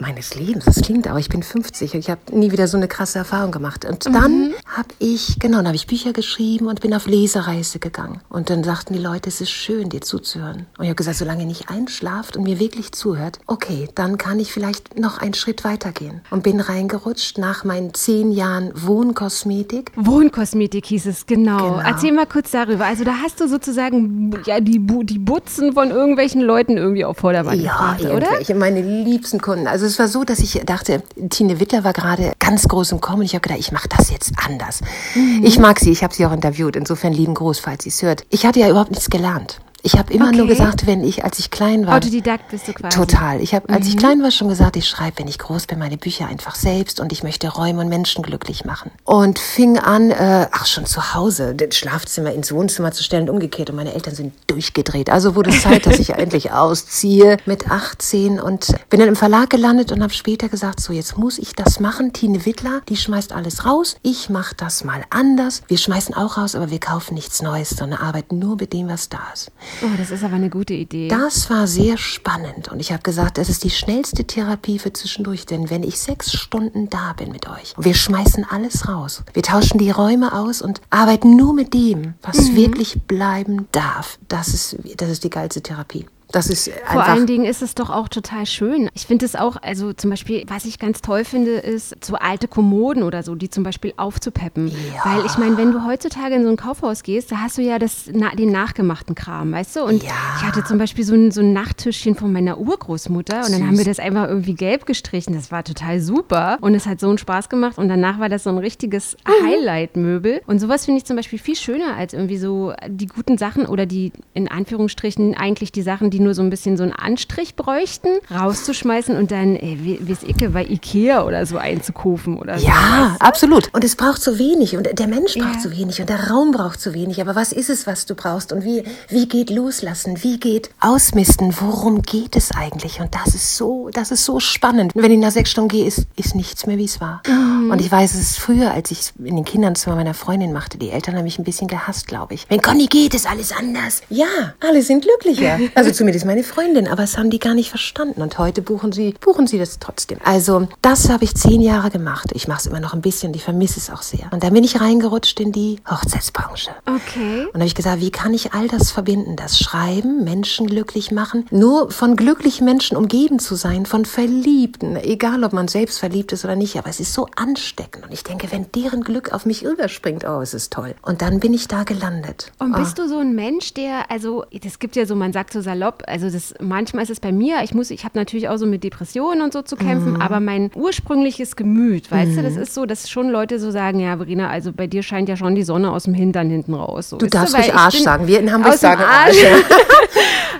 meines 0.00 0.34
Lebens. 0.34 0.64
Das 0.64 0.80
klingt 0.82 1.06
aber, 1.06 1.18
ich 1.18 1.28
bin 1.28 1.42
50 1.42 1.94
und 1.94 2.00
ich 2.00 2.10
habe 2.10 2.20
nie 2.32 2.52
wieder 2.52 2.68
so 2.68 2.76
eine 2.76 2.88
krasse 2.88 3.18
Erfahrung 3.18 3.50
gemacht. 3.50 3.84
Und 3.84 4.06
dann 4.06 4.48
mhm. 4.48 4.54
habe 4.66 4.88
ich, 4.98 5.38
genau, 5.38 5.58
dann 5.58 5.66
habe 5.66 5.76
ich 5.76 5.86
Bücher 5.86 6.12
geschrieben 6.12 6.66
und 6.66 6.80
bin 6.80 6.94
auf 6.94 7.06
Lesereise 7.06 7.78
gegangen. 7.78 8.20
Und 8.28 8.50
dann 8.50 8.64
sagten 8.64 8.94
die 8.94 9.00
Leute, 9.00 9.28
es 9.28 9.40
ist 9.40 9.50
schön, 9.50 9.88
dir 9.88 10.00
zuzuhören. 10.00 10.66
Und 10.78 10.84
ich 10.84 10.88
habe 10.88 10.94
gesagt, 10.94 11.18
solange 11.18 11.42
ihr 11.42 11.46
nicht 11.46 11.70
einschlaft 11.70 12.36
und 12.36 12.44
mir 12.44 12.58
wirklich 12.58 12.92
zuhört, 12.92 13.38
okay, 13.46 13.88
dann 13.94 14.18
kann 14.18 14.38
ich 14.38 14.52
vielleicht 14.52 14.98
noch 14.98 15.18
einen 15.18 15.34
Schritt 15.34 15.64
weitergehen. 15.64 16.20
Und 16.30 16.42
bin 16.42 16.60
reingerutscht 16.60 17.38
nach 17.38 17.64
meinen 17.64 17.94
zehn 17.94 18.32
Jahren 18.32 18.72
Wohnkosmetik. 18.74 19.92
Wohnkosmetik 19.96 20.86
hieß 20.86 21.06
es, 21.06 21.26
genau. 21.26 21.56
genau. 21.56 21.80
Erzähl 21.80 22.12
mal 22.12 22.26
kurz 22.26 22.50
darüber. 22.50 22.84
Also 22.86 23.04
da 23.04 23.14
hast 23.22 23.40
du 23.40 23.48
sozusagen 23.48 24.34
ja, 24.46 24.60
die, 24.60 24.80
die 25.04 25.18
Butzen 25.18 25.72
von 25.72 25.90
irgendwelchen 25.90 26.40
Leuten 26.40 26.76
irgendwie 26.76 27.04
auf 27.04 27.18
Vordermann 27.18 27.60
ja, 27.60 27.94
gebracht, 27.94 28.14
oder? 28.14 28.54
meine 28.54 28.82
liebsten 28.82 29.40
Kunden. 29.40 29.66
Also 29.66 29.83
es 29.86 29.98
war 29.98 30.08
so, 30.08 30.24
dass 30.24 30.38
ich 30.40 30.60
dachte, 30.64 31.02
Tine 31.30 31.60
Wittler 31.60 31.84
war 31.84 31.92
gerade 31.92 32.32
ganz 32.38 32.68
groß 32.68 32.92
im 32.92 33.00
Kommen. 33.00 33.22
Ich 33.22 33.34
habe 33.34 33.42
gedacht, 33.42 33.60
ich 33.60 33.72
mache 33.72 33.88
das 33.88 34.10
jetzt 34.10 34.32
anders. 34.36 34.80
Mhm. 35.14 35.42
Ich 35.44 35.58
mag 35.58 35.80
sie, 35.80 35.90
ich 35.90 36.02
habe 36.02 36.14
sie 36.14 36.26
auch 36.26 36.32
interviewt. 36.32 36.76
Insofern 36.76 37.12
lieben 37.12 37.34
Gruß, 37.34 37.58
falls 37.58 37.84
sie 37.84 37.90
es 37.90 38.02
hört. 38.02 38.24
Ich 38.30 38.46
hatte 38.46 38.60
ja 38.60 38.68
überhaupt 38.68 38.90
nichts 38.90 39.10
gelernt. 39.10 39.60
Ich 39.86 39.98
habe 39.98 40.14
immer 40.14 40.28
okay. 40.28 40.38
nur 40.38 40.46
gesagt, 40.46 40.86
wenn 40.86 41.04
ich, 41.04 41.24
als 41.24 41.38
ich 41.38 41.50
klein 41.50 41.86
war. 41.86 41.96
Autodidakt 41.96 42.48
bist 42.50 42.66
du 42.66 42.72
quasi. 42.72 42.96
Total. 42.96 43.42
Ich 43.42 43.54
habe, 43.54 43.68
als 43.68 43.84
mhm. 43.84 43.90
ich 43.90 43.96
klein 43.98 44.22
war, 44.22 44.30
schon 44.30 44.48
gesagt, 44.48 44.76
ich 44.76 44.88
schreibe, 44.88 45.18
wenn 45.18 45.28
ich 45.28 45.38
groß 45.38 45.66
bin, 45.66 45.78
meine 45.78 45.98
Bücher 45.98 46.26
einfach 46.26 46.54
selbst 46.54 47.00
und 47.00 47.12
ich 47.12 47.22
möchte 47.22 47.50
Räume 47.50 47.82
und 47.82 47.90
Menschen 47.90 48.22
glücklich 48.22 48.64
machen. 48.64 48.90
Und 49.04 49.38
fing 49.38 49.78
an, 49.78 50.10
äh, 50.10 50.48
ach 50.50 50.64
schon 50.64 50.86
zu 50.86 51.12
Hause, 51.12 51.54
das 51.54 51.76
Schlafzimmer 51.76 52.32
ins 52.32 52.50
Wohnzimmer 52.50 52.92
zu 52.92 53.02
stellen, 53.02 53.28
umgekehrt. 53.28 53.68
Und 53.68 53.76
meine 53.76 53.92
Eltern 53.92 54.14
sind 54.14 54.32
durchgedreht. 54.46 55.10
Also 55.10 55.34
wurde 55.34 55.50
es 55.50 55.60
Zeit, 55.60 55.84
dass 55.84 55.98
ich 55.98 56.10
endlich 56.14 56.50
ausziehe 56.50 57.36
mit 57.44 57.70
18 57.70 58.40
und 58.40 58.68
bin 58.88 59.00
dann 59.00 59.10
im 59.10 59.16
Verlag 59.16 59.50
gelandet 59.50 59.92
und 59.92 60.02
habe 60.02 60.14
später 60.14 60.48
gesagt, 60.48 60.80
so 60.80 60.94
jetzt 60.94 61.18
muss 61.18 61.36
ich 61.36 61.52
das 61.52 61.78
machen. 61.78 62.14
Tine 62.14 62.46
Wittler, 62.46 62.80
die 62.88 62.96
schmeißt 62.96 63.32
alles 63.32 63.66
raus. 63.66 63.96
Ich 64.00 64.30
mache 64.30 64.54
das 64.54 64.82
mal 64.82 65.04
anders. 65.10 65.60
Wir 65.68 65.76
schmeißen 65.76 66.14
auch 66.14 66.38
raus, 66.38 66.54
aber 66.54 66.70
wir 66.70 66.80
kaufen 66.80 67.12
nichts 67.12 67.42
Neues, 67.42 67.68
sondern 67.68 68.00
arbeiten 68.00 68.38
nur 68.38 68.56
mit 68.56 68.72
dem, 68.72 68.88
was 68.88 69.10
da 69.10 69.20
ist. 69.34 69.50
Oh, 69.82 69.96
das 69.96 70.10
ist 70.10 70.24
aber 70.24 70.36
eine 70.36 70.50
gute 70.50 70.74
Idee. 70.74 71.08
Das 71.08 71.50
war 71.50 71.66
sehr 71.66 71.96
spannend 71.98 72.68
und 72.68 72.80
ich 72.80 72.92
habe 72.92 73.02
gesagt, 73.02 73.38
das 73.38 73.48
ist 73.48 73.64
die 73.64 73.70
schnellste 73.70 74.24
Therapie 74.24 74.78
für 74.78 74.92
zwischendurch, 74.92 75.46
denn 75.46 75.70
wenn 75.70 75.82
ich 75.82 75.98
sechs 75.98 76.32
Stunden 76.32 76.88
da 76.88 77.12
bin 77.12 77.32
mit 77.32 77.48
euch, 77.48 77.74
wir 77.78 77.94
schmeißen 77.94 78.46
alles 78.48 78.88
raus, 78.88 79.22
wir 79.32 79.42
tauschen 79.42 79.78
die 79.78 79.90
Räume 79.90 80.32
aus 80.32 80.62
und 80.62 80.80
arbeiten 80.90 81.36
nur 81.36 81.54
mit 81.54 81.74
dem, 81.74 82.14
was 82.22 82.50
mhm. 82.50 82.56
wirklich 82.56 83.02
bleiben 83.02 83.68
darf, 83.72 84.18
das 84.28 84.48
ist, 84.48 84.76
das 84.96 85.10
ist 85.10 85.24
die 85.24 85.30
geilste 85.30 85.62
Therapie. 85.62 86.06
Das 86.34 86.48
ist 86.48 86.68
Vor 86.90 87.04
allen 87.04 87.28
Dingen 87.28 87.44
ist 87.44 87.62
es 87.62 87.76
doch 87.76 87.90
auch 87.90 88.08
total 88.08 88.44
schön. 88.44 88.90
Ich 88.94 89.06
finde 89.06 89.24
es 89.24 89.36
auch, 89.36 89.56
also 89.62 89.92
zum 89.92 90.10
Beispiel, 90.10 90.42
was 90.48 90.64
ich 90.64 90.80
ganz 90.80 91.00
toll 91.00 91.24
finde, 91.24 91.52
ist 91.52 92.04
so 92.04 92.16
alte 92.16 92.48
Kommoden 92.48 93.04
oder 93.04 93.22
so, 93.22 93.36
die 93.36 93.50
zum 93.50 93.62
Beispiel 93.62 93.94
aufzupeppen. 93.96 94.66
Ja. 94.66 94.74
Weil 95.04 95.26
ich 95.26 95.38
meine, 95.38 95.56
wenn 95.56 95.70
du 95.70 95.86
heutzutage 95.86 96.34
in 96.34 96.42
so 96.42 96.50
ein 96.50 96.56
Kaufhaus 96.56 97.04
gehst, 97.04 97.30
da 97.30 97.36
hast 97.36 97.56
du 97.56 97.62
ja 97.62 97.78
das, 97.78 98.10
na, 98.12 98.30
den 98.34 98.50
nachgemachten 98.50 99.14
Kram, 99.14 99.52
weißt 99.52 99.76
du? 99.76 99.84
Und 99.84 100.02
ja. 100.02 100.10
ich 100.36 100.42
hatte 100.42 100.64
zum 100.64 100.76
Beispiel 100.76 101.04
so 101.04 101.14
ein, 101.14 101.30
so 101.30 101.40
ein 101.40 101.52
Nachttischchen 101.52 102.16
von 102.16 102.32
meiner 102.32 102.58
Urgroßmutter 102.58 103.36
und 103.36 103.44
Süß. 103.44 103.52
dann 103.52 103.68
haben 103.68 103.78
wir 103.78 103.84
das 103.84 104.00
einfach 104.00 104.26
irgendwie 104.26 104.54
gelb 104.54 104.86
gestrichen. 104.86 105.34
Das 105.34 105.52
war 105.52 105.62
total 105.62 106.00
super 106.00 106.58
und 106.62 106.74
es 106.74 106.86
hat 106.86 106.98
so 106.98 107.08
einen 107.08 107.18
Spaß 107.18 107.48
gemacht 107.48 107.78
und 107.78 107.88
danach 107.88 108.18
war 108.18 108.28
das 108.28 108.42
so 108.42 108.50
ein 108.50 108.58
richtiges 108.58 109.16
mhm. 109.24 109.46
Highlight-Möbel. 109.46 110.42
Und 110.48 110.58
sowas 110.58 110.84
finde 110.84 110.98
ich 110.98 111.04
zum 111.04 111.14
Beispiel 111.14 111.38
viel 111.38 111.54
schöner 111.54 111.94
als 111.96 112.12
irgendwie 112.12 112.38
so 112.38 112.72
die 112.88 113.06
guten 113.06 113.38
Sachen 113.38 113.66
oder 113.66 113.86
die 113.86 114.10
in 114.32 114.48
Anführungsstrichen 114.48 115.36
eigentlich 115.36 115.70
die 115.70 115.82
Sachen, 115.82 116.10
die 116.10 116.23
nur 116.24 116.34
so 116.34 116.42
ein 116.42 116.50
bisschen 116.50 116.76
so 116.76 116.82
einen 116.82 116.92
Anstrich 116.92 117.54
bräuchten, 117.56 118.08
rauszuschmeißen 118.30 119.16
und 119.16 119.30
dann, 119.30 119.56
ey, 119.56 119.78
wie, 119.80 120.00
wie 120.02 120.12
es 120.12 120.22
Icke 120.22 120.50
bei 120.50 120.64
Ikea 120.64 121.24
oder 121.24 121.46
so 121.46 121.56
einzukaufen 121.58 122.38
oder 122.38 122.58
so. 122.58 122.66
Ja, 122.66 123.16
absolut. 123.20 123.70
Und 123.72 123.84
es 123.84 123.96
braucht 123.96 124.22
zu 124.22 124.38
wenig 124.38 124.76
und 124.76 124.98
der 124.98 125.06
Mensch 125.06 125.34
braucht 125.34 125.54
ja. 125.54 125.60
zu 125.60 125.70
wenig 125.70 126.00
und 126.00 126.08
der 126.08 126.30
Raum 126.30 126.50
braucht 126.50 126.80
zu 126.80 126.94
wenig. 126.94 127.20
Aber 127.20 127.34
was 127.34 127.52
ist 127.52 127.70
es, 127.70 127.86
was 127.86 128.06
du 128.06 128.14
brauchst 128.14 128.52
und 128.52 128.64
wie, 128.64 128.84
wie 129.08 129.28
geht 129.28 129.50
loslassen? 129.50 130.22
Wie 130.22 130.38
geht 130.38 130.70
ausmisten? 130.80 131.54
Worum 131.60 132.02
geht 132.02 132.36
es 132.36 132.50
eigentlich? 132.52 133.00
Und 133.00 133.14
das 133.14 133.34
ist 133.34 133.56
so, 133.56 133.90
das 133.92 134.10
ist 134.10 134.24
so 134.24 134.40
spannend. 134.40 134.94
Und 134.94 135.02
wenn 135.02 135.12
ich 135.12 135.18
nach 135.18 135.30
sechs 135.30 135.50
Stunden 135.50 135.68
gehe, 135.68 135.86
ist, 135.86 136.06
ist 136.16 136.34
nichts 136.34 136.66
mehr, 136.66 136.78
wie 136.78 136.84
es 136.84 137.00
war. 137.00 137.22
Mhm. 137.26 137.70
Und 137.70 137.80
ich 137.80 137.90
weiß, 137.90 138.14
es 138.14 138.20
ist 138.20 138.38
früher, 138.38 138.72
als 138.72 138.90
ich 138.90 139.12
in 139.18 139.36
den 139.36 139.44
Kindernzimmer 139.44 139.96
meiner 139.96 140.14
Freundin 140.14 140.52
machte, 140.52 140.78
die 140.78 140.90
Eltern 140.90 141.16
haben 141.16 141.24
mich 141.24 141.38
ein 141.38 141.44
bisschen 141.44 141.68
gehasst, 141.68 142.06
glaube 142.06 142.34
ich. 142.34 142.46
Wenn 142.48 142.62
Conny 142.62 142.86
geht, 142.86 143.14
ist 143.14 143.28
alles 143.28 143.52
anders. 143.52 144.02
Ja, 144.08 144.54
alle 144.60 144.82
sind 144.82 145.04
glücklicher. 145.04 145.58
Also 145.74 145.90
zumindest 145.90 146.13
ist 146.14 146.24
meine 146.24 146.44
Freundin, 146.44 146.88
aber 146.88 147.02
es 147.02 147.18
haben 147.18 147.30
die 147.30 147.38
gar 147.38 147.54
nicht 147.54 147.70
verstanden. 147.70 148.22
Und 148.22 148.38
heute 148.38 148.62
buchen 148.62 148.92
sie, 148.92 149.14
buchen 149.20 149.46
sie 149.46 149.58
das 149.58 149.78
trotzdem. 149.78 150.18
Also, 150.24 150.68
das 150.82 151.08
habe 151.08 151.24
ich 151.24 151.34
zehn 151.34 151.60
Jahre 151.60 151.90
gemacht. 151.90 152.30
Ich 152.34 152.48
mache 152.48 152.60
es 152.60 152.66
immer 152.66 152.80
noch 152.80 152.94
ein 152.94 153.00
bisschen, 153.00 153.32
ich 153.34 153.44
vermisse 153.44 153.78
es 153.78 153.90
auch 153.90 154.02
sehr. 154.02 154.28
Und 154.32 154.42
dann 154.42 154.52
bin 154.52 154.64
ich 154.64 154.80
reingerutscht 154.80 155.38
in 155.40 155.52
die 155.52 155.78
Hochzeitsbranche. 155.88 156.70
Okay. 156.86 157.46
Und 157.46 157.54
habe 157.54 157.66
ich 157.66 157.74
gesagt, 157.74 158.00
wie 158.00 158.10
kann 158.10 158.34
ich 158.34 158.52
all 158.52 158.68
das 158.68 158.90
verbinden? 158.90 159.36
Das 159.36 159.58
Schreiben, 159.58 160.24
Menschen 160.24 160.66
glücklich 160.66 161.10
machen, 161.10 161.46
nur 161.50 161.90
von 161.90 162.16
glücklichen 162.16 162.64
Menschen 162.64 162.96
umgeben 162.96 163.38
zu 163.38 163.54
sein, 163.54 163.86
von 163.86 164.04
Verliebten, 164.04 164.96
egal 164.96 165.44
ob 165.44 165.52
man 165.52 165.68
selbst 165.68 165.98
verliebt 165.98 166.32
ist 166.32 166.44
oder 166.44 166.56
nicht, 166.56 166.76
aber 166.76 166.88
es 166.88 167.00
ist 167.00 167.12
so 167.12 167.28
ansteckend. 167.36 168.06
Und 168.06 168.12
ich 168.12 168.24
denke, 168.24 168.50
wenn 168.50 168.70
deren 168.72 169.02
Glück 169.02 169.32
auf 169.32 169.46
mich 169.46 169.62
überspringt, 169.62 170.24
oh, 170.24 170.40
es 170.40 170.54
ist 170.54 170.72
toll. 170.72 170.94
Und 171.02 171.22
dann 171.22 171.40
bin 171.40 171.54
ich 171.54 171.68
da 171.68 171.84
gelandet. 171.84 172.52
Und 172.58 172.74
bist 172.76 172.98
oh. 172.98 173.02
du 173.02 173.08
so 173.08 173.18
ein 173.18 173.34
Mensch, 173.34 173.74
der, 173.74 174.10
also, 174.10 174.44
das 174.62 174.78
gibt 174.78 174.96
ja 174.96 175.06
so, 175.06 175.14
man 175.14 175.32
sagt 175.32 175.52
so 175.52 175.60
salopp, 175.60 175.93
also 176.06 176.30
das 176.30 176.54
manchmal 176.60 177.04
ist 177.04 177.10
es 177.10 177.20
bei 177.20 177.32
mir, 177.32 177.62
ich 177.62 177.74
muss, 177.74 177.90
ich 177.90 178.04
habe 178.04 178.18
natürlich 178.18 178.48
auch 178.48 178.56
so 178.56 178.66
mit 178.66 178.84
Depressionen 178.84 179.42
und 179.42 179.52
so 179.52 179.62
zu 179.62 179.76
kämpfen, 179.76 180.14
mhm. 180.14 180.20
aber 180.20 180.40
mein 180.40 180.70
ursprüngliches 180.74 181.56
Gemüt, 181.56 182.10
weißt 182.10 182.32
mhm. 182.32 182.36
du, 182.36 182.42
das 182.42 182.54
mhm. 182.54 182.62
ist 182.62 182.74
so, 182.74 182.86
dass 182.86 183.08
schon 183.08 183.30
Leute 183.30 183.58
so 183.58 183.70
sagen, 183.70 184.00
ja, 184.00 184.16
Verena, 184.16 184.48
also 184.48 184.72
bei 184.72 184.86
dir 184.86 185.02
scheint 185.02 185.28
ja 185.28 185.36
schon 185.36 185.54
die 185.54 185.62
Sonne 185.62 185.90
aus 185.90 186.04
dem 186.04 186.14
Hintern 186.14 186.50
hinten 186.50 186.74
raus. 186.74 187.10
So, 187.10 187.18
du 187.18 187.26
darfst 187.26 187.56
ruhig 187.56 187.74
Arsch 187.74 187.98
sagen, 187.98 188.26
wir 188.26 188.40
in 188.40 188.52
Hamburg 188.52 188.74
sagen 188.74 189.02
Arsch. 189.02 189.36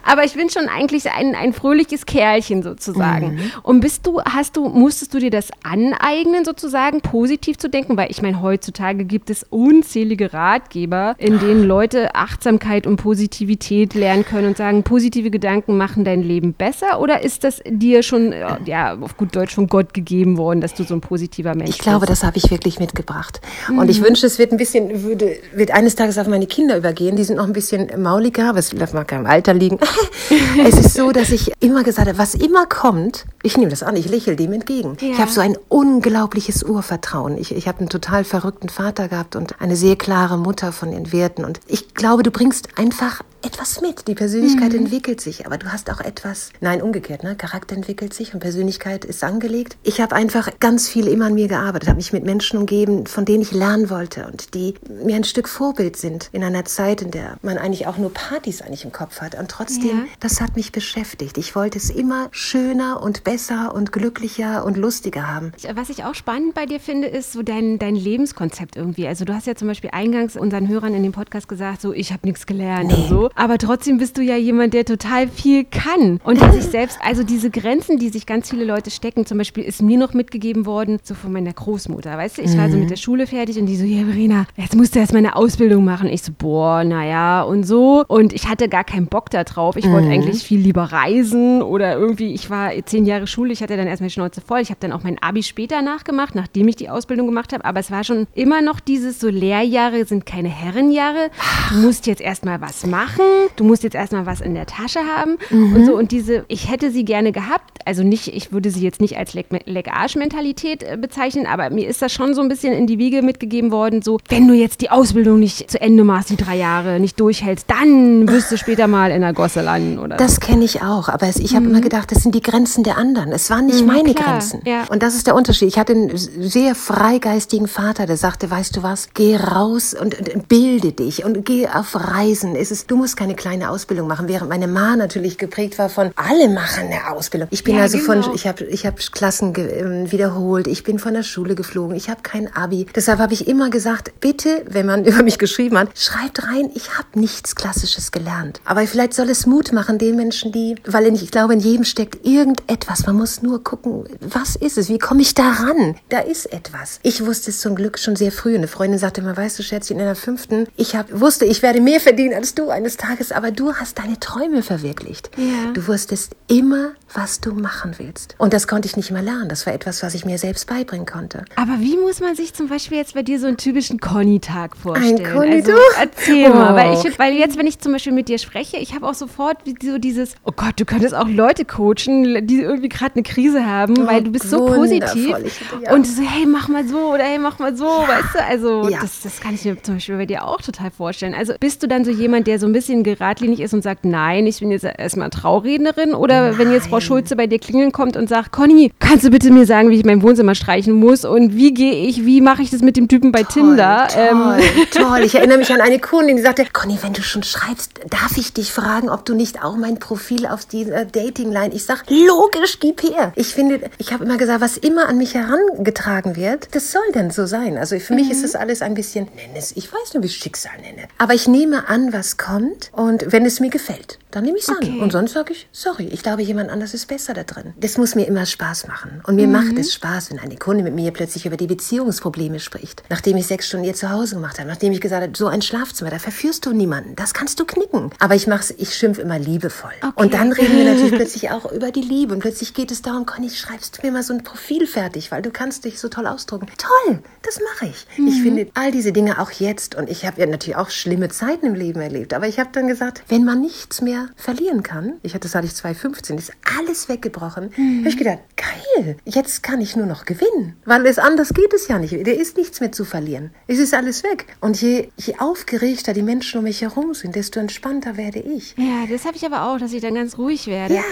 aber 0.05 0.25
ich 0.25 0.35
bin 0.35 0.51
schon 0.51 0.69
eigentlich 0.69 1.11
ein, 1.11 1.35
ein 1.35 1.53
fröhliches 1.53 2.07
Kerlchen 2.07 2.63
sozusagen. 2.63 3.35
Mhm. 3.35 3.53
Und 3.63 3.81
bist 3.81 4.07
du, 4.07 4.21
hast 4.23 4.57
du, 4.57 4.69
musstest 4.69 5.15
du 5.15 5.19
dir 5.19 5.31
das 5.31 5.49
aneignen 5.63 6.45
sozusagen, 6.45 7.01
positiv 7.01 7.59
zu 7.59 7.69
denken, 7.69 7.97
weil 7.97 8.11
ich 8.11 8.23
meine, 8.23 8.43
heutzutage 8.43 9.05
gibt 9.05 9.31
es 9.31 9.45
unzählige 9.49 10.33
Ratgeber, 10.33 11.15
in 11.19 11.39
denen 11.39 11.65
Leute 11.65 12.15
Achtsamkeit 12.15 12.87
und 12.87 12.97
Positivität 12.97 13.95
lernen 13.95 14.25
können 14.25 14.49
und 14.49 14.57
sagen, 14.57 14.83
positive 14.83 15.31
Gedanken 15.31 15.77
machen 15.77 16.05
dein 16.05 16.23
Leben 16.23 16.53
besser 16.53 17.01
oder 17.01 17.23
ist 17.23 17.45
das 17.45 17.61
dir 17.67 18.03
schon, 18.03 18.35
ja, 18.65 18.97
auf 19.01 19.17
gut 19.17 19.35
Deutsch 19.35 19.55
von 19.55 19.67
Gott 19.67 19.95
gegeben 19.95 20.37
worden, 20.37 20.61
dass 20.61 20.75
du 20.75 20.85
so 20.85 20.95
ein 20.95 21.01
positiver 21.01 21.55
Mensch 21.55 21.71
bist? 21.71 21.79
Ich 21.79 21.85
glaube, 21.85 22.07
das 22.07 22.23
habe 22.23 22.37
ich 22.37 22.51
wirklich 22.51 22.79
mitgebracht. 22.79 23.41
Mhm. 23.69 23.79
Und 23.79 23.91
ich 23.91 24.01
mhm. 24.01 24.07
wünsche, 24.07 24.27
es 24.27 24.39
wird 24.39 24.53
ein 24.53 24.59
bisschen, 24.59 25.03
würde, 25.03 25.37
wird 25.55 25.71
eines 25.71 25.95
Tages 25.95 26.19
auf 26.19 26.27
meine 26.27 26.47
Kinder 26.47 26.77
übergehen. 26.77 27.17
Die 27.17 27.25
sind 27.25 27.37
noch 27.37 27.47
ein 27.47 27.53
bisschen 27.53 27.91
mauliger, 28.01 28.51
aber 28.51 28.59
es 28.59 28.73
mag 28.93 29.11
ja 29.11 29.19
im 29.19 29.27
Alter 29.27 29.55
liegen. 29.55 29.79
es 30.65 30.79
ist 30.79 30.95
so, 30.95 31.13
dass 31.13 31.31
ich 31.31 31.53
immer 31.61 31.85
gesagt 31.85 32.09
habe, 32.09 32.19
was 32.19 32.35
immer 32.35 32.67
kommt, 32.67 33.25
ich 33.43 33.57
nehme 33.57 33.71
das 33.71 33.83
an, 33.83 33.97
ich 33.97 34.09
lächle 34.09 34.37
dem 34.37 34.53
entgegen. 34.53 34.97
Ja. 35.01 35.09
Ich 35.11 35.19
habe 35.19 35.31
so 35.31 35.41
ein 35.41 35.57
unglaubliches 35.69 36.63
Urvertrauen. 36.63 37.39
Ich, 37.39 37.55
ich 37.55 37.69
habe 37.69 37.81
einen 37.81 37.89
total 37.89 38.25
verrückten 38.25 38.69
Vater 38.69 39.09
gehabt 39.09 39.37
und 39.37 39.61
eine 39.61 39.77
sehr 39.77 39.97
klare 39.97 40.39
Mutter 40.39 40.73
von 40.73 40.91
den 40.91 41.13
Werten. 41.13 41.45
Und 41.45 41.61
ich 41.67 41.95
glaube, 41.95 42.23
du 42.23 42.31
bringst 42.31 42.69
einfach 42.77 43.23
etwas 43.45 43.81
mit. 43.81 44.09
Die 44.09 44.15
Persönlichkeit 44.15 44.73
mhm. 44.73 44.81
entwickelt 44.81 45.21
sich, 45.21 45.47
aber 45.47 45.59
du 45.59 45.73
hast 45.73 45.91
auch 45.91 46.01
etwas, 46.01 46.51
nein, 46.61 46.83
umgekehrt, 46.83 47.23
ne? 47.23 47.37
Charakter 47.37 47.77
entwickelt 47.77 48.15
sich 48.15 48.35
und 48.35 48.41
Persönlichkeit 48.41 49.05
ist 49.05 49.23
angelegt. 49.23 49.77
Ich 49.83 50.01
habe 50.01 50.15
einfach 50.15 50.51
ganz 50.61 50.89
viel 50.89 51.09
immer 51.09 51.27
an 51.27 51.35
mir 51.35 51.49
gearbeitet, 51.49 51.89
habe 51.89 51.97
mich 51.97 52.13
mit 52.13 52.25
Menschen 52.25 52.59
umgeben, 52.59 53.07
von 53.07 53.25
denen 53.25 53.43
ich 53.43 53.53
lernen 53.53 53.91
wollte 53.91 54.27
und 54.27 54.55
die 54.55 54.75
mir 54.89 55.17
ein 55.17 55.25
Stück 55.25 55.49
Vorbild 55.49 55.97
sind 55.97 56.29
in 56.33 56.43
einer 56.43 56.65
Zeit, 56.65 57.03
in 57.03 57.11
der 57.11 57.37
man 57.43 57.59
eigentlich 57.59 57.87
auch 57.87 57.99
nur 57.99 58.13
Partys 58.13 58.63
eigentlich 58.63 58.85
im 58.85 58.93
Kopf 58.93 59.21
hat. 59.21 59.39
Und 59.39 59.51
trotzdem, 59.51 59.99
ja. 59.99 60.05
das 60.21 60.41
hat 60.41 60.57
mich 60.57 60.73
beschäftigt. 60.73 61.39
Ich 61.39 61.55
wollte 61.55 61.79
es 61.79 61.91
immer 61.91 62.29
schöner 62.31 63.03
und 63.03 63.25
besser 63.25 63.75
und 63.75 63.93
glücklicher 63.93 64.65
und 64.65 64.77
lustiger 64.77 65.29
haben. 65.29 65.53
Was 65.75 65.91
ich 65.91 66.05
auch 66.05 66.15
spannend 66.15 66.55
bei 66.55 66.67
dir 66.67 66.81
finde, 66.81 67.09
ist 67.09 67.33
so 67.33 67.43
dein, 67.43 67.79
dein 67.79 67.97
Lebenskonzept 67.97 68.77
irgendwie. 68.77 69.07
Also 69.07 69.25
du 69.25 69.35
hast 69.35 69.47
ja 69.47 69.55
zum 69.55 69.69
Beispiel 69.69 69.91
eingangs 69.93 70.37
unseren 70.37 70.69
Hörern 70.69 70.95
in 70.95 71.03
dem 71.03 71.13
Podcast 71.13 71.49
gesagt, 71.49 71.81
so 71.81 71.93
ich 71.93 72.13
habe 72.13 72.27
nichts 72.27 72.47
gelernt 72.47 72.89
nee. 72.89 72.95
und 72.95 73.09
so. 73.09 73.31
Aber 73.35 73.59
trotzdem 73.59 73.99
bist 73.99 74.17
du 74.19 74.23
ja 74.23 74.37
jemand, 74.37 74.75
der 74.75 74.85
total 74.85 75.29
viel 75.29 75.65
kann 75.65 76.21
und 76.25 76.41
der 76.41 76.53
sich 76.53 76.65
selbst, 76.71 76.99
also 77.03 77.23
diese 77.23 77.51
Grenzen, 77.51 77.99
die 77.99 78.09
sich 78.09 78.27
ganz 78.27 78.51
viele 78.51 78.65
Leute 78.65 78.91
stecken, 78.91 79.27
zum 79.27 79.39
Beispiel 79.39 79.65
ist 79.65 79.83
mir 79.83 79.99
noch 79.99 80.15
mitgegeben 80.15 80.67
worden, 80.67 80.99
so 81.03 81.15
von 81.15 81.33
meiner 81.33 81.53
Großmutter, 81.53 82.17
weißt 82.17 82.39
du, 82.39 82.43
ich 82.43 82.57
war 82.57 82.69
so 82.69 82.77
mit 82.77 82.85
mhm. 82.85 82.89
der 82.89 82.97
Schule 82.97 83.27
fertig 83.27 83.59
und 83.59 83.67
die 83.67 83.77
so, 83.77 83.85
ja 83.85 84.05
Verena, 84.05 84.47
jetzt 84.57 84.77
musst 84.77 84.95
du 84.95 85.01
erst 85.01 85.13
mal 85.13 85.19
eine 85.19 85.37
Ausbildung 85.37 85.85
machen. 85.85 86.09
Ich 86.09 86.23
so, 86.23 86.33
boah, 86.37 86.85
naja 86.85 87.43
und 87.43 87.65
so. 87.65 88.05
Und 88.07 88.33
ich 88.33 88.49
hatte 88.49 88.69
gar 88.69 88.85
keinen 88.85 89.07
Bock 89.07 89.31
da 89.31 89.45
drauf. 89.45 89.77
Ich 89.77 89.87
mhm. 89.87 89.93
wollte 89.93 90.09
eigentlich 90.09 90.43
viel 90.43 90.61
lieber 90.61 90.85
reisen 90.85 91.63
oder 91.63 91.97
irgendwie, 91.97 92.33
ich 92.35 92.51
war 92.51 92.71
zehn 92.85 93.07
Jahre 93.07 93.27
Schule, 93.27 93.53
ich 93.53 93.63
hatte 93.63 93.77
dann 93.77 93.87
erstmal 93.87 94.09
die 94.09 94.15
Schnauze 94.15 94.41
voll. 94.41 94.61
Ich 94.61 94.71
habe 94.71 94.81
dann 94.81 94.93
auch 94.93 95.03
mein 95.03 95.21
Abi 95.21 95.43
später 95.43 95.83
nachgemacht, 95.83 96.35
nachdem 96.35 96.69
ich 96.69 96.77
die 96.77 96.89
Ausbildung 96.89 97.27
gemacht 97.27 97.53
habe. 97.53 97.65
Aber 97.65 97.81
es 97.81 97.91
war 97.91 98.05
schon 98.05 98.27
immer 98.35 98.63
noch 98.63 98.81
dieses 98.81 99.21
so 99.21 99.29
Lehrjahre 99.29 100.05
sind 100.05 100.27
keine 100.27 100.49
Herrenjahre. 100.49 101.31
Du 101.71 101.81
musst 101.81 102.07
jetzt 102.07 102.21
erstmal 102.21 102.61
was 102.61 102.87
machen. 102.87 103.24
Du 103.57 103.65
musst 103.65 103.83
jetzt 103.83 103.95
erstmal 103.95 104.27
was 104.27 104.41
in 104.41 104.55
der 104.55 104.67
Tasche 104.67 105.01
haben 105.01 105.37
mhm. 105.51 105.77
und 105.77 105.87
so. 105.87 105.97
Und 105.97 106.13
diese, 106.13 106.45
ich 106.49 106.71
hätte 106.71 106.91
sie 106.91 107.05
gerne 107.05 107.33
gehabt. 107.33 107.79
Also 107.85 108.03
nicht, 108.03 108.29
ich 108.29 108.53
würde 108.53 108.71
sie 108.71 108.83
jetzt 108.83 109.01
nicht 109.01 109.17
als 109.17 109.35
Leck-Arsch-Mentalität 109.35 110.83
äh, 110.83 110.97
bezeichnen, 110.97 111.47
aber 111.47 111.71
mir 111.71 111.87
ist 111.87 112.01
das 112.03 112.13
schon 112.13 112.35
so 112.35 112.41
ein 112.41 112.49
bisschen 112.49 112.73
in 112.73 112.87
die 112.87 112.99
Wiege 112.99 113.23
mitgegeben 113.23 113.71
worden, 113.71 114.03
so, 114.03 114.19
wenn 114.29 114.49
du 114.49 114.55
jetzt 114.55 114.81
die 114.81 114.91
Ausbildung 114.91 115.39
nicht 115.39 115.71
zu 115.71 115.81
Ende 115.81 116.05
machst, 116.05 116.31
die 116.31 116.37
drei 116.37 116.57
Jahre 116.57 116.99
nicht 116.99 117.21
durchhältst, 117.21 117.71
dann 117.71 118.29
wirst 118.29 118.51
du 118.51 118.57
später 118.57 118.87
mal 118.87 119.11
in 119.11 119.21
der 119.21 119.33
Gosse 119.33 119.61
landen, 119.61 119.99
oder? 119.99 120.17
Das 120.17 120.41
kenne 120.41 120.65
ich 120.65 120.83
auch, 120.83 121.09
aber 121.09 121.29
ich 121.29 121.55
habe 121.55 121.67
mhm. 121.67 121.73
immer 121.73 121.81
gedacht, 121.81 122.11
das 122.11 122.23
sind 122.23 122.35
die 122.35 122.43
Grenzen 122.43 122.85
der 122.85 122.97
anderen. 122.97 123.33
Es 123.33 123.51
waren 123.51 123.67
nicht 123.67 123.83
mhm, 123.83 123.87
meine 123.87 124.15
klar, 124.15 124.33
Grenzen. 124.33 124.63
Ja. 124.65 124.85
Und 124.89 125.03
das 125.03 125.15
ist 125.15 125.27
der 125.27 125.35
Unterschied. 125.35 125.69
Ich 125.69 125.79
hatte 125.79 125.93
einen 125.93 126.17
sehr 126.17 126.75
freigeistigen 126.75 127.69
Vater, 127.69 128.07
der 128.07 128.17
sagte, 128.17 128.51
weißt 128.51 128.77
du 128.77 128.83
was, 128.83 129.09
geh 129.15 129.37
raus 129.37 129.95
und, 129.95 130.17
und 130.35 130.49
bilde 130.49 130.93
dich 130.93 131.25
und 131.25 131.45
geh 131.45 131.69
auf 131.69 131.95
Reisen. 131.95 132.57
Es 132.57 132.71
ist, 132.71 132.91
du 132.91 132.97
musst 132.97 133.14
keine 133.17 133.35
kleine 133.35 133.71
Ausbildung 133.71 134.09
machen, 134.09 134.29
während 134.29 134.49
meine 134.49 134.67
Ma 134.67 134.97
natürlich 134.97 135.39
geprägt 135.39 135.79
war 135.79 135.89
von, 135.89 136.11
alle 136.17 136.49
machen 136.49 136.87
eine 136.87 137.11
Ausbildung. 137.11 137.49
Ich 137.51 137.65
bin 137.65 137.77
ja, 137.77 137.83
also 137.83 137.99
genau. 137.99 138.23
von, 138.23 138.35
ich 138.35 138.47
habe 138.47 138.65
ich 138.65 138.87
hab 138.87 138.99
Klassen 138.99 139.53
ähm, 139.57 140.11
wiederholt, 140.11 140.67
ich 140.67 140.85
bin 140.85 140.99
von 140.99 141.15
der 141.15 141.23
Schule 141.23 141.55
geflogen, 141.55 141.97
ich 141.97 142.09
habe 142.09 142.23
kein 142.23 142.55
Abi. 142.55 142.87
Deshalb 142.95 143.19
habe 143.19 143.33
ich 143.33 143.49
immer 143.49 143.71
gesagt, 143.71 144.21
bitte, 144.21 144.65
wenn 144.69 144.87
man 144.87 145.05
über 145.05 145.23
mich 145.23 145.39
geschrieben 145.39 145.79
hat, 145.79 145.89
schreibt 145.99 146.45
rein, 146.45 146.71
ich 146.75 146.97
habe 146.97 147.09
nichts 147.15 147.55
Klassisches 147.55 148.13
gelernt. 148.13 148.61
Aber 148.65 148.87
vielleicht 148.87 149.15
soll 149.15 149.31
es 149.31 149.47
Mut 149.47 149.73
machen 149.73 149.99
den 149.99 150.17
Menschen, 150.17 150.53
die, 150.53 150.77
weil 150.87 151.07
ich 151.15 151.31
glaube, 151.31 151.55
in 151.55 151.61
jedem 151.61 151.85
steckt 151.85 152.27
irgendetwas. 152.27 153.07
Man 153.07 153.17
muss 153.17 153.43
nur 153.43 153.63
gucken, 153.63 154.05
was 154.21 154.57
ist 154.57 154.79
es? 154.79 154.89
Wie 154.89 154.99
komme 154.99 155.23
ich 155.23 155.35
da 155.35 155.51
ran? 155.51 155.97
Da 156.09 156.21
ist 156.21 156.53
etwas. 156.53 157.01
Ich 157.03 157.25
wusste 157.25 157.51
es 157.51 157.61
zum 157.61 157.75
Glück 157.75 157.99
schon 157.99 158.17
sehr 158.17 158.33
früh. 158.33 158.55
Eine 158.55 158.69
Freundin 158.69 158.99
sagte 158.99 159.21
immer, 159.21 159.37
weißt 159.37 159.59
du, 159.59 159.63
Schätzchen, 159.63 159.99
in 159.99 160.05
der 160.05 160.15
fünften, 160.15 160.67
ich 160.77 160.97
hab, 160.97 161.21
wusste, 161.21 161.45
ich 161.45 161.63
werde 161.63 161.81
mehr 161.81 162.01
verdienen 162.01 162.35
als 162.35 162.55
du 162.55 162.71
eines 162.71 162.94
Tages, 162.97 163.33
aber 163.33 163.51
du 163.51 163.75
hast 163.75 163.99
deine 163.99 164.19
Träume 164.21 164.63
verwirklicht. 164.63 165.31
Ja. 165.37 165.73
Du 165.73 165.87
wusstest 165.87 166.37
immer, 166.49 166.93
was 167.13 167.41
du 167.41 167.55
machen 167.55 167.95
willst. 167.99 168.35
Und 168.39 168.53
das 168.53 168.69
konnte 168.69 168.87
ich 168.87 168.97
nicht 168.97 169.11
mehr 169.11 169.23
lernen. 169.23 169.49
Das 169.49 169.67
war 169.67 169.73
etwas, 169.73 170.03
was 170.03 170.15
ich 170.15 170.25
mir 170.25 170.39
selbst 170.39 170.67
beibringen 170.67 171.07
konnte. 171.07 171.45
Aber 171.57 171.81
wie 171.81 171.97
muss 171.97 172.21
man 172.21 172.35
sich 172.35 172.55
zum 172.55 172.69
Beispiel 172.69 172.99
jetzt 172.99 173.15
bei 173.15 173.23
dir 173.23 173.39
so 173.39 173.47
einen 173.47 173.57
typischen 173.57 174.01
Conny-Tag 174.01 174.77
vorstellen? 174.77 175.25
Ein 175.25 175.33
Conny, 175.33 175.55
also, 175.55 175.73
erzähl 175.99 176.51
oh. 176.51 176.55
mal, 176.55 176.75
weil, 176.75 177.07
ich, 177.07 177.19
weil 177.19 177.35
jetzt, 177.35 177.59
wenn 177.59 177.67
ich 177.67 177.79
zum 177.79 177.93
Beispiel 177.93 178.13
mit 178.13 178.29
dir 178.29 178.39
spreche, 178.39 178.77
ich 178.77 178.95
habe 178.95 179.07
auch 179.07 179.15
sofort 179.15 179.59
so 179.83 179.99
dieses, 179.99 180.35
oh 180.45 180.53
Gott, 180.55 180.75
du 180.79 180.85
könntest 180.85 181.15
auch 181.15 181.29
Leute 181.29 181.65
coachen, 181.65 182.47
die 182.47 182.61
irgendwie 182.61 182.89
gerade 182.89 183.15
eine 183.15 183.23
Krise 183.23 183.65
haben, 183.65 183.97
oh, 183.99 184.07
weil 184.07 184.23
du 184.23 184.31
bist 184.31 184.51
so 184.51 184.67
positiv 184.67 185.37
ja. 185.83 185.95
und 185.95 186.07
so, 186.07 186.23
hey, 186.23 186.47
mach 186.47 186.69
mal 186.69 186.87
so 186.87 187.13
oder 187.13 187.25
hey, 187.25 187.39
mach 187.39 187.59
mal 187.59 187.77
so, 187.77 187.87
ja. 187.87 188.09
weißt 188.09 188.35
du? 188.35 188.45
Also 188.45 188.89
das, 188.89 189.21
das 189.23 189.41
kann 189.41 189.55
ich 189.55 189.65
mir 189.65 189.83
zum 189.83 189.95
Beispiel 189.95 190.17
bei 190.17 190.27
dir 190.27 190.45
auch 190.45 190.61
total 190.61 190.91
vorstellen. 190.91 191.35
Also 191.35 191.55
bist 191.59 191.83
du 191.83 191.89
dann 191.89 192.05
so 192.05 192.11
jemand, 192.11 192.47
der 192.47 192.59
so 192.59 192.67
ein 192.67 192.73
bisschen 192.73 192.84
geradlinig 192.89 193.61
ist 193.61 193.75
und 193.75 193.83
sagt, 193.83 194.05
nein, 194.05 194.47
ich 194.47 194.61
bin 194.61 194.71
jetzt 194.71 194.85
erstmal 194.85 195.31
Traurednerin 195.31 196.15
oder 196.15 196.51
nein. 196.51 196.59
wenn 196.59 196.73
jetzt 196.73 196.89
Frau 196.89 197.01
Schulze 197.01 197.37
bei 197.37 197.47
dir 197.47 197.59
klingeln 197.59 197.93
kommt 197.93 198.17
und 198.17 198.29
sagt, 198.29 198.53
Conny, 198.53 198.93
kannst 198.99 199.25
du 199.25 199.31
bitte 199.31 199.51
mir 199.51 199.67
sagen, 199.67 199.91
wie 199.91 199.97
ich 199.97 200.05
mein 200.05 200.23
Wohnzimmer 200.23 200.55
streichen 200.55 200.95
muss 200.95 201.25
und 201.25 201.55
wie 201.55 201.73
gehe 201.73 202.07
ich, 202.07 202.25
wie 202.25 202.41
mache 202.41 202.63
ich 202.63 202.71
das 202.71 202.83
mit 202.83 202.97
dem 202.97 203.09
Typen 203.09 203.33
bei 203.33 203.43
toll, 203.43 203.53
Tinder? 203.53 204.09
Toll, 204.09 204.59
ähm. 204.59 204.87
toll. 204.91 205.21
Ich 205.25 205.35
erinnere 205.35 205.59
mich 205.59 205.73
an 205.73 205.81
eine 205.81 205.99
Kundin, 206.01 206.37
die 206.37 206.43
sagte, 206.43 206.67
Conny, 206.73 206.99
wenn 207.03 207.13
du 207.13 207.23
schon 207.23 207.43
schreibst, 207.43 208.01
darf 208.11 208.37
ich 208.37 208.53
dich 208.53 208.73
fragen, 208.73 209.09
ob 209.09 209.25
du 209.25 209.35
nicht 209.35 209.63
auch 209.63 209.77
mein 209.77 209.99
Profil 209.99 210.47
auf 210.47 210.65
dieser 210.65 211.05
Dating-Line, 211.05 211.75
ich 211.75 211.85
sag, 211.85 212.05
logisch, 212.09 212.79
gib 212.81 213.03
her. 213.03 213.33
Ich 213.37 213.55
finde, 213.55 213.81
ich 213.99 214.13
habe 214.13 214.25
immer 214.25 214.37
gesagt, 214.37 214.61
was 214.61 214.77
immer 214.77 215.09
an 215.09 215.19
mich 215.19 215.35
herangetragen 215.35 216.37
wird, 216.37 216.75
das 216.75 216.93
soll 216.93 217.03
dann 217.13 217.31
so 217.31 217.47
sein. 217.47 217.79
Also 217.79 217.99
für 217.99 218.13
mhm. 218.13 218.21
mich 218.21 218.31
ist 218.31 218.45
das 218.45 218.55
alles 218.55 218.83
ein 218.83 218.95
bisschen, 218.95 219.29
nenn 219.37 219.57
es, 219.57 219.73
ich 219.77 219.93
weiß 219.93 220.15
nicht, 220.15 220.23
wie 220.23 220.27
ich 220.27 220.37
Schicksal 220.37 220.73
nenne. 220.81 221.09
Aber 221.19 221.35
ich 221.35 221.49
nehme 221.49 221.89
an, 221.89 222.13
was 222.13 222.37
kommt 222.37 222.74
und 222.93 223.33
wenn 223.33 223.45
es 223.45 223.61
mir 223.61 223.71
gefällt, 223.71 224.19
dann 224.35 224.45
nehme 224.45 224.59
ich 224.59 224.65
es 224.65 224.69
okay. 224.69 224.91
an. 224.91 225.01
Und 225.01 225.13
sonst 225.13 225.33
sage 225.33 225.53
ich, 225.53 225.69
sorry, 225.71 226.09
ich 226.09 226.23
glaube, 226.23 226.43
jemand 226.43 226.71
anders 226.71 226.93
ist 226.93 227.07
besser 227.07 227.35
da 227.35 227.45
drin. 227.45 227.73
Das 227.77 227.99
muss 227.99 228.15
mir 228.15 228.27
immer 228.27 228.47
Spaß 228.47 228.89
machen. 228.89 229.21
Und 229.27 229.37
mir 229.37 229.47
mhm. 229.47 229.53
macht 229.53 229.79
es 229.79 229.95
Spaß, 229.95 230.31
wenn 230.31 230.41
eine 230.41 230.57
Kunde 230.57 230.83
mit 230.83 230.95
mir 230.95 231.13
plötzlich 231.13 231.47
über 231.47 231.57
die 231.57 231.69
Beziehungsprobleme 231.69 232.59
spricht. 232.59 233.05
Nachdem 233.11 233.37
ich 233.37 233.47
sechs 233.47 233.69
Stunden 233.69 233.87
ihr 233.87 233.95
zu 233.95 234.11
Hause 234.11 234.35
gemacht 234.35 234.59
habe, 234.59 234.69
nachdem 234.69 234.93
ich 234.93 235.01
gesagt 235.01 235.23
habe, 235.23 235.37
so 235.37 235.47
ein 235.47 235.63
Schlafzimmer, 235.63 236.11
da 236.11 236.19
verführst 236.19 236.67
du 236.67 236.73
niemanden. 236.73 237.15
Das 237.15 237.33
kannst 237.33 237.61
du 237.61 237.65
knicken. 237.65 238.11
Aber 238.19 238.35
ich 238.35 238.47
mach's, 238.47 238.75
ich 238.77 238.95
schimpf 238.95 239.19
immer 239.19 239.39
liebevoll. 239.39 239.93
Okay. 240.03 240.13
Und 240.17 240.35
dann 240.35 240.53
reden 240.53 240.77
wir 240.77 240.85
natürlich 240.85 241.13
plötzlich 241.15 241.51
auch 241.51 241.71
über 241.71 241.93
die 241.93 242.03
Liebe. 242.03 242.35
Und 242.35 242.41
plötzlich 242.41 242.75
geht 242.75 242.91
es 242.91 243.03
darum, 243.03 243.27
Conny, 243.27 243.51
schreibst 243.51 243.99
du 243.99 244.07
mir 244.07 244.13
mal 244.13 244.23
so 244.25 244.35
ein 244.35 244.43
Profil 244.43 244.89
fertig, 244.89 245.31
weil 245.31 245.43
du 245.43 245.51
kannst 245.51 245.85
dich 245.85 246.01
so 246.01 246.09
toll 246.09 246.27
ausdrucken. 246.27 246.67
Toll, 246.77 247.21
das 247.43 247.61
mache 247.73 247.87
ich. 247.87 248.07
Mhm. 248.19 248.27
Ich 248.27 248.43
finde 248.43 248.67
all 248.75 248.91
diese 248.91 249.13
Dinge 249.13 249.41
auch 249.41 249.53
jetzt. 249.53 249.95
Und 249.95 250.11
ich 250.11 250.27
habe 250.27 250.41
ja 250.41 250.47
natürlich 250.47 250.77
auch 250.77 250.91
schlimme 250.91 251.29
Zeiten 251.29 251.67
im 251.67 251.75
Leben 251.75 252.01
erlebt. 252.01 252.35
Aber 252.35 252.49
ich 252.49 252.59
habe 252.59 252.64
dann 252.73 252.89
gesagt, 252.89 253.25
wenn 253.29 253.45
man 253.45 253.61
nichts 253.61 254.01
mehr 254.01 254.29
verlieren 254.37 254.83
kann, 254.83 255.15
ich 255.23 255.35
hatte, 255.35 255.45
das 255.45 255.55
hatte 255.55 255.67
ich 255.67 255.75
2015, 255.75 256.39
ist 256.39 256.53
alles 256.79 257.09
weggebrochen. 257.09 257.71
Mhm. 257.77 257.99
habe 258.01 258.09
ich 258.09 258.17
gedacht, 258.17 258.39
geil, 258.57 259.17
jetzt 259.25 259.63
kann 259.63 259.81
ich 259.81 259.97
nur 259.97 260.07
noch 260.07 260.25
gewinnen. 260.25 260.77
Weil 260.85 261.07
es 261.07 261.19
anders 261.19 261.55
geht 261.55 261.73
es 261.73 261.89
ja 261.89 261.99
nicht. 261.99 262.13
Der 262.27 262.39
ist 262.39 262.57
nichts 262.57 262.81
mehr 262.81 262.93
zu 262.93 263.05
verlieren. 263.05 263.51
Es 263.67 263.79
ist 263.79 263.95
alles 263.95 264.23
weg. 264.23 264.47
Und 264.61 264.81
je, 264.81 265.09
je 265.17 265.35
aufgeregter 265.39 266.13
die 266.13 266.23
Menschen 266.23 266.59
um 266.59 266.65
mich 266.65 266.83
herum 266.83 267.15
sind, 267.15 267.37
desto 267.37 267.61
entspannter 267.61 268.17
werde 268.17 268.41
ich. 268.41 268.75
Ja, 268.77 269.07
das 269.09 269.25
habe 269.25 269.37
ich 269.37 269.45
aber 269.45 269.69
auch, 269.69 269.79
dass 269.79 269.93
ich 269.93 270.03
dann 270.03 270.15
ganz 270.15 270.39
ruhig 270.39 270.67
werde. 270.67 270.95
Ja. 270.95 271.03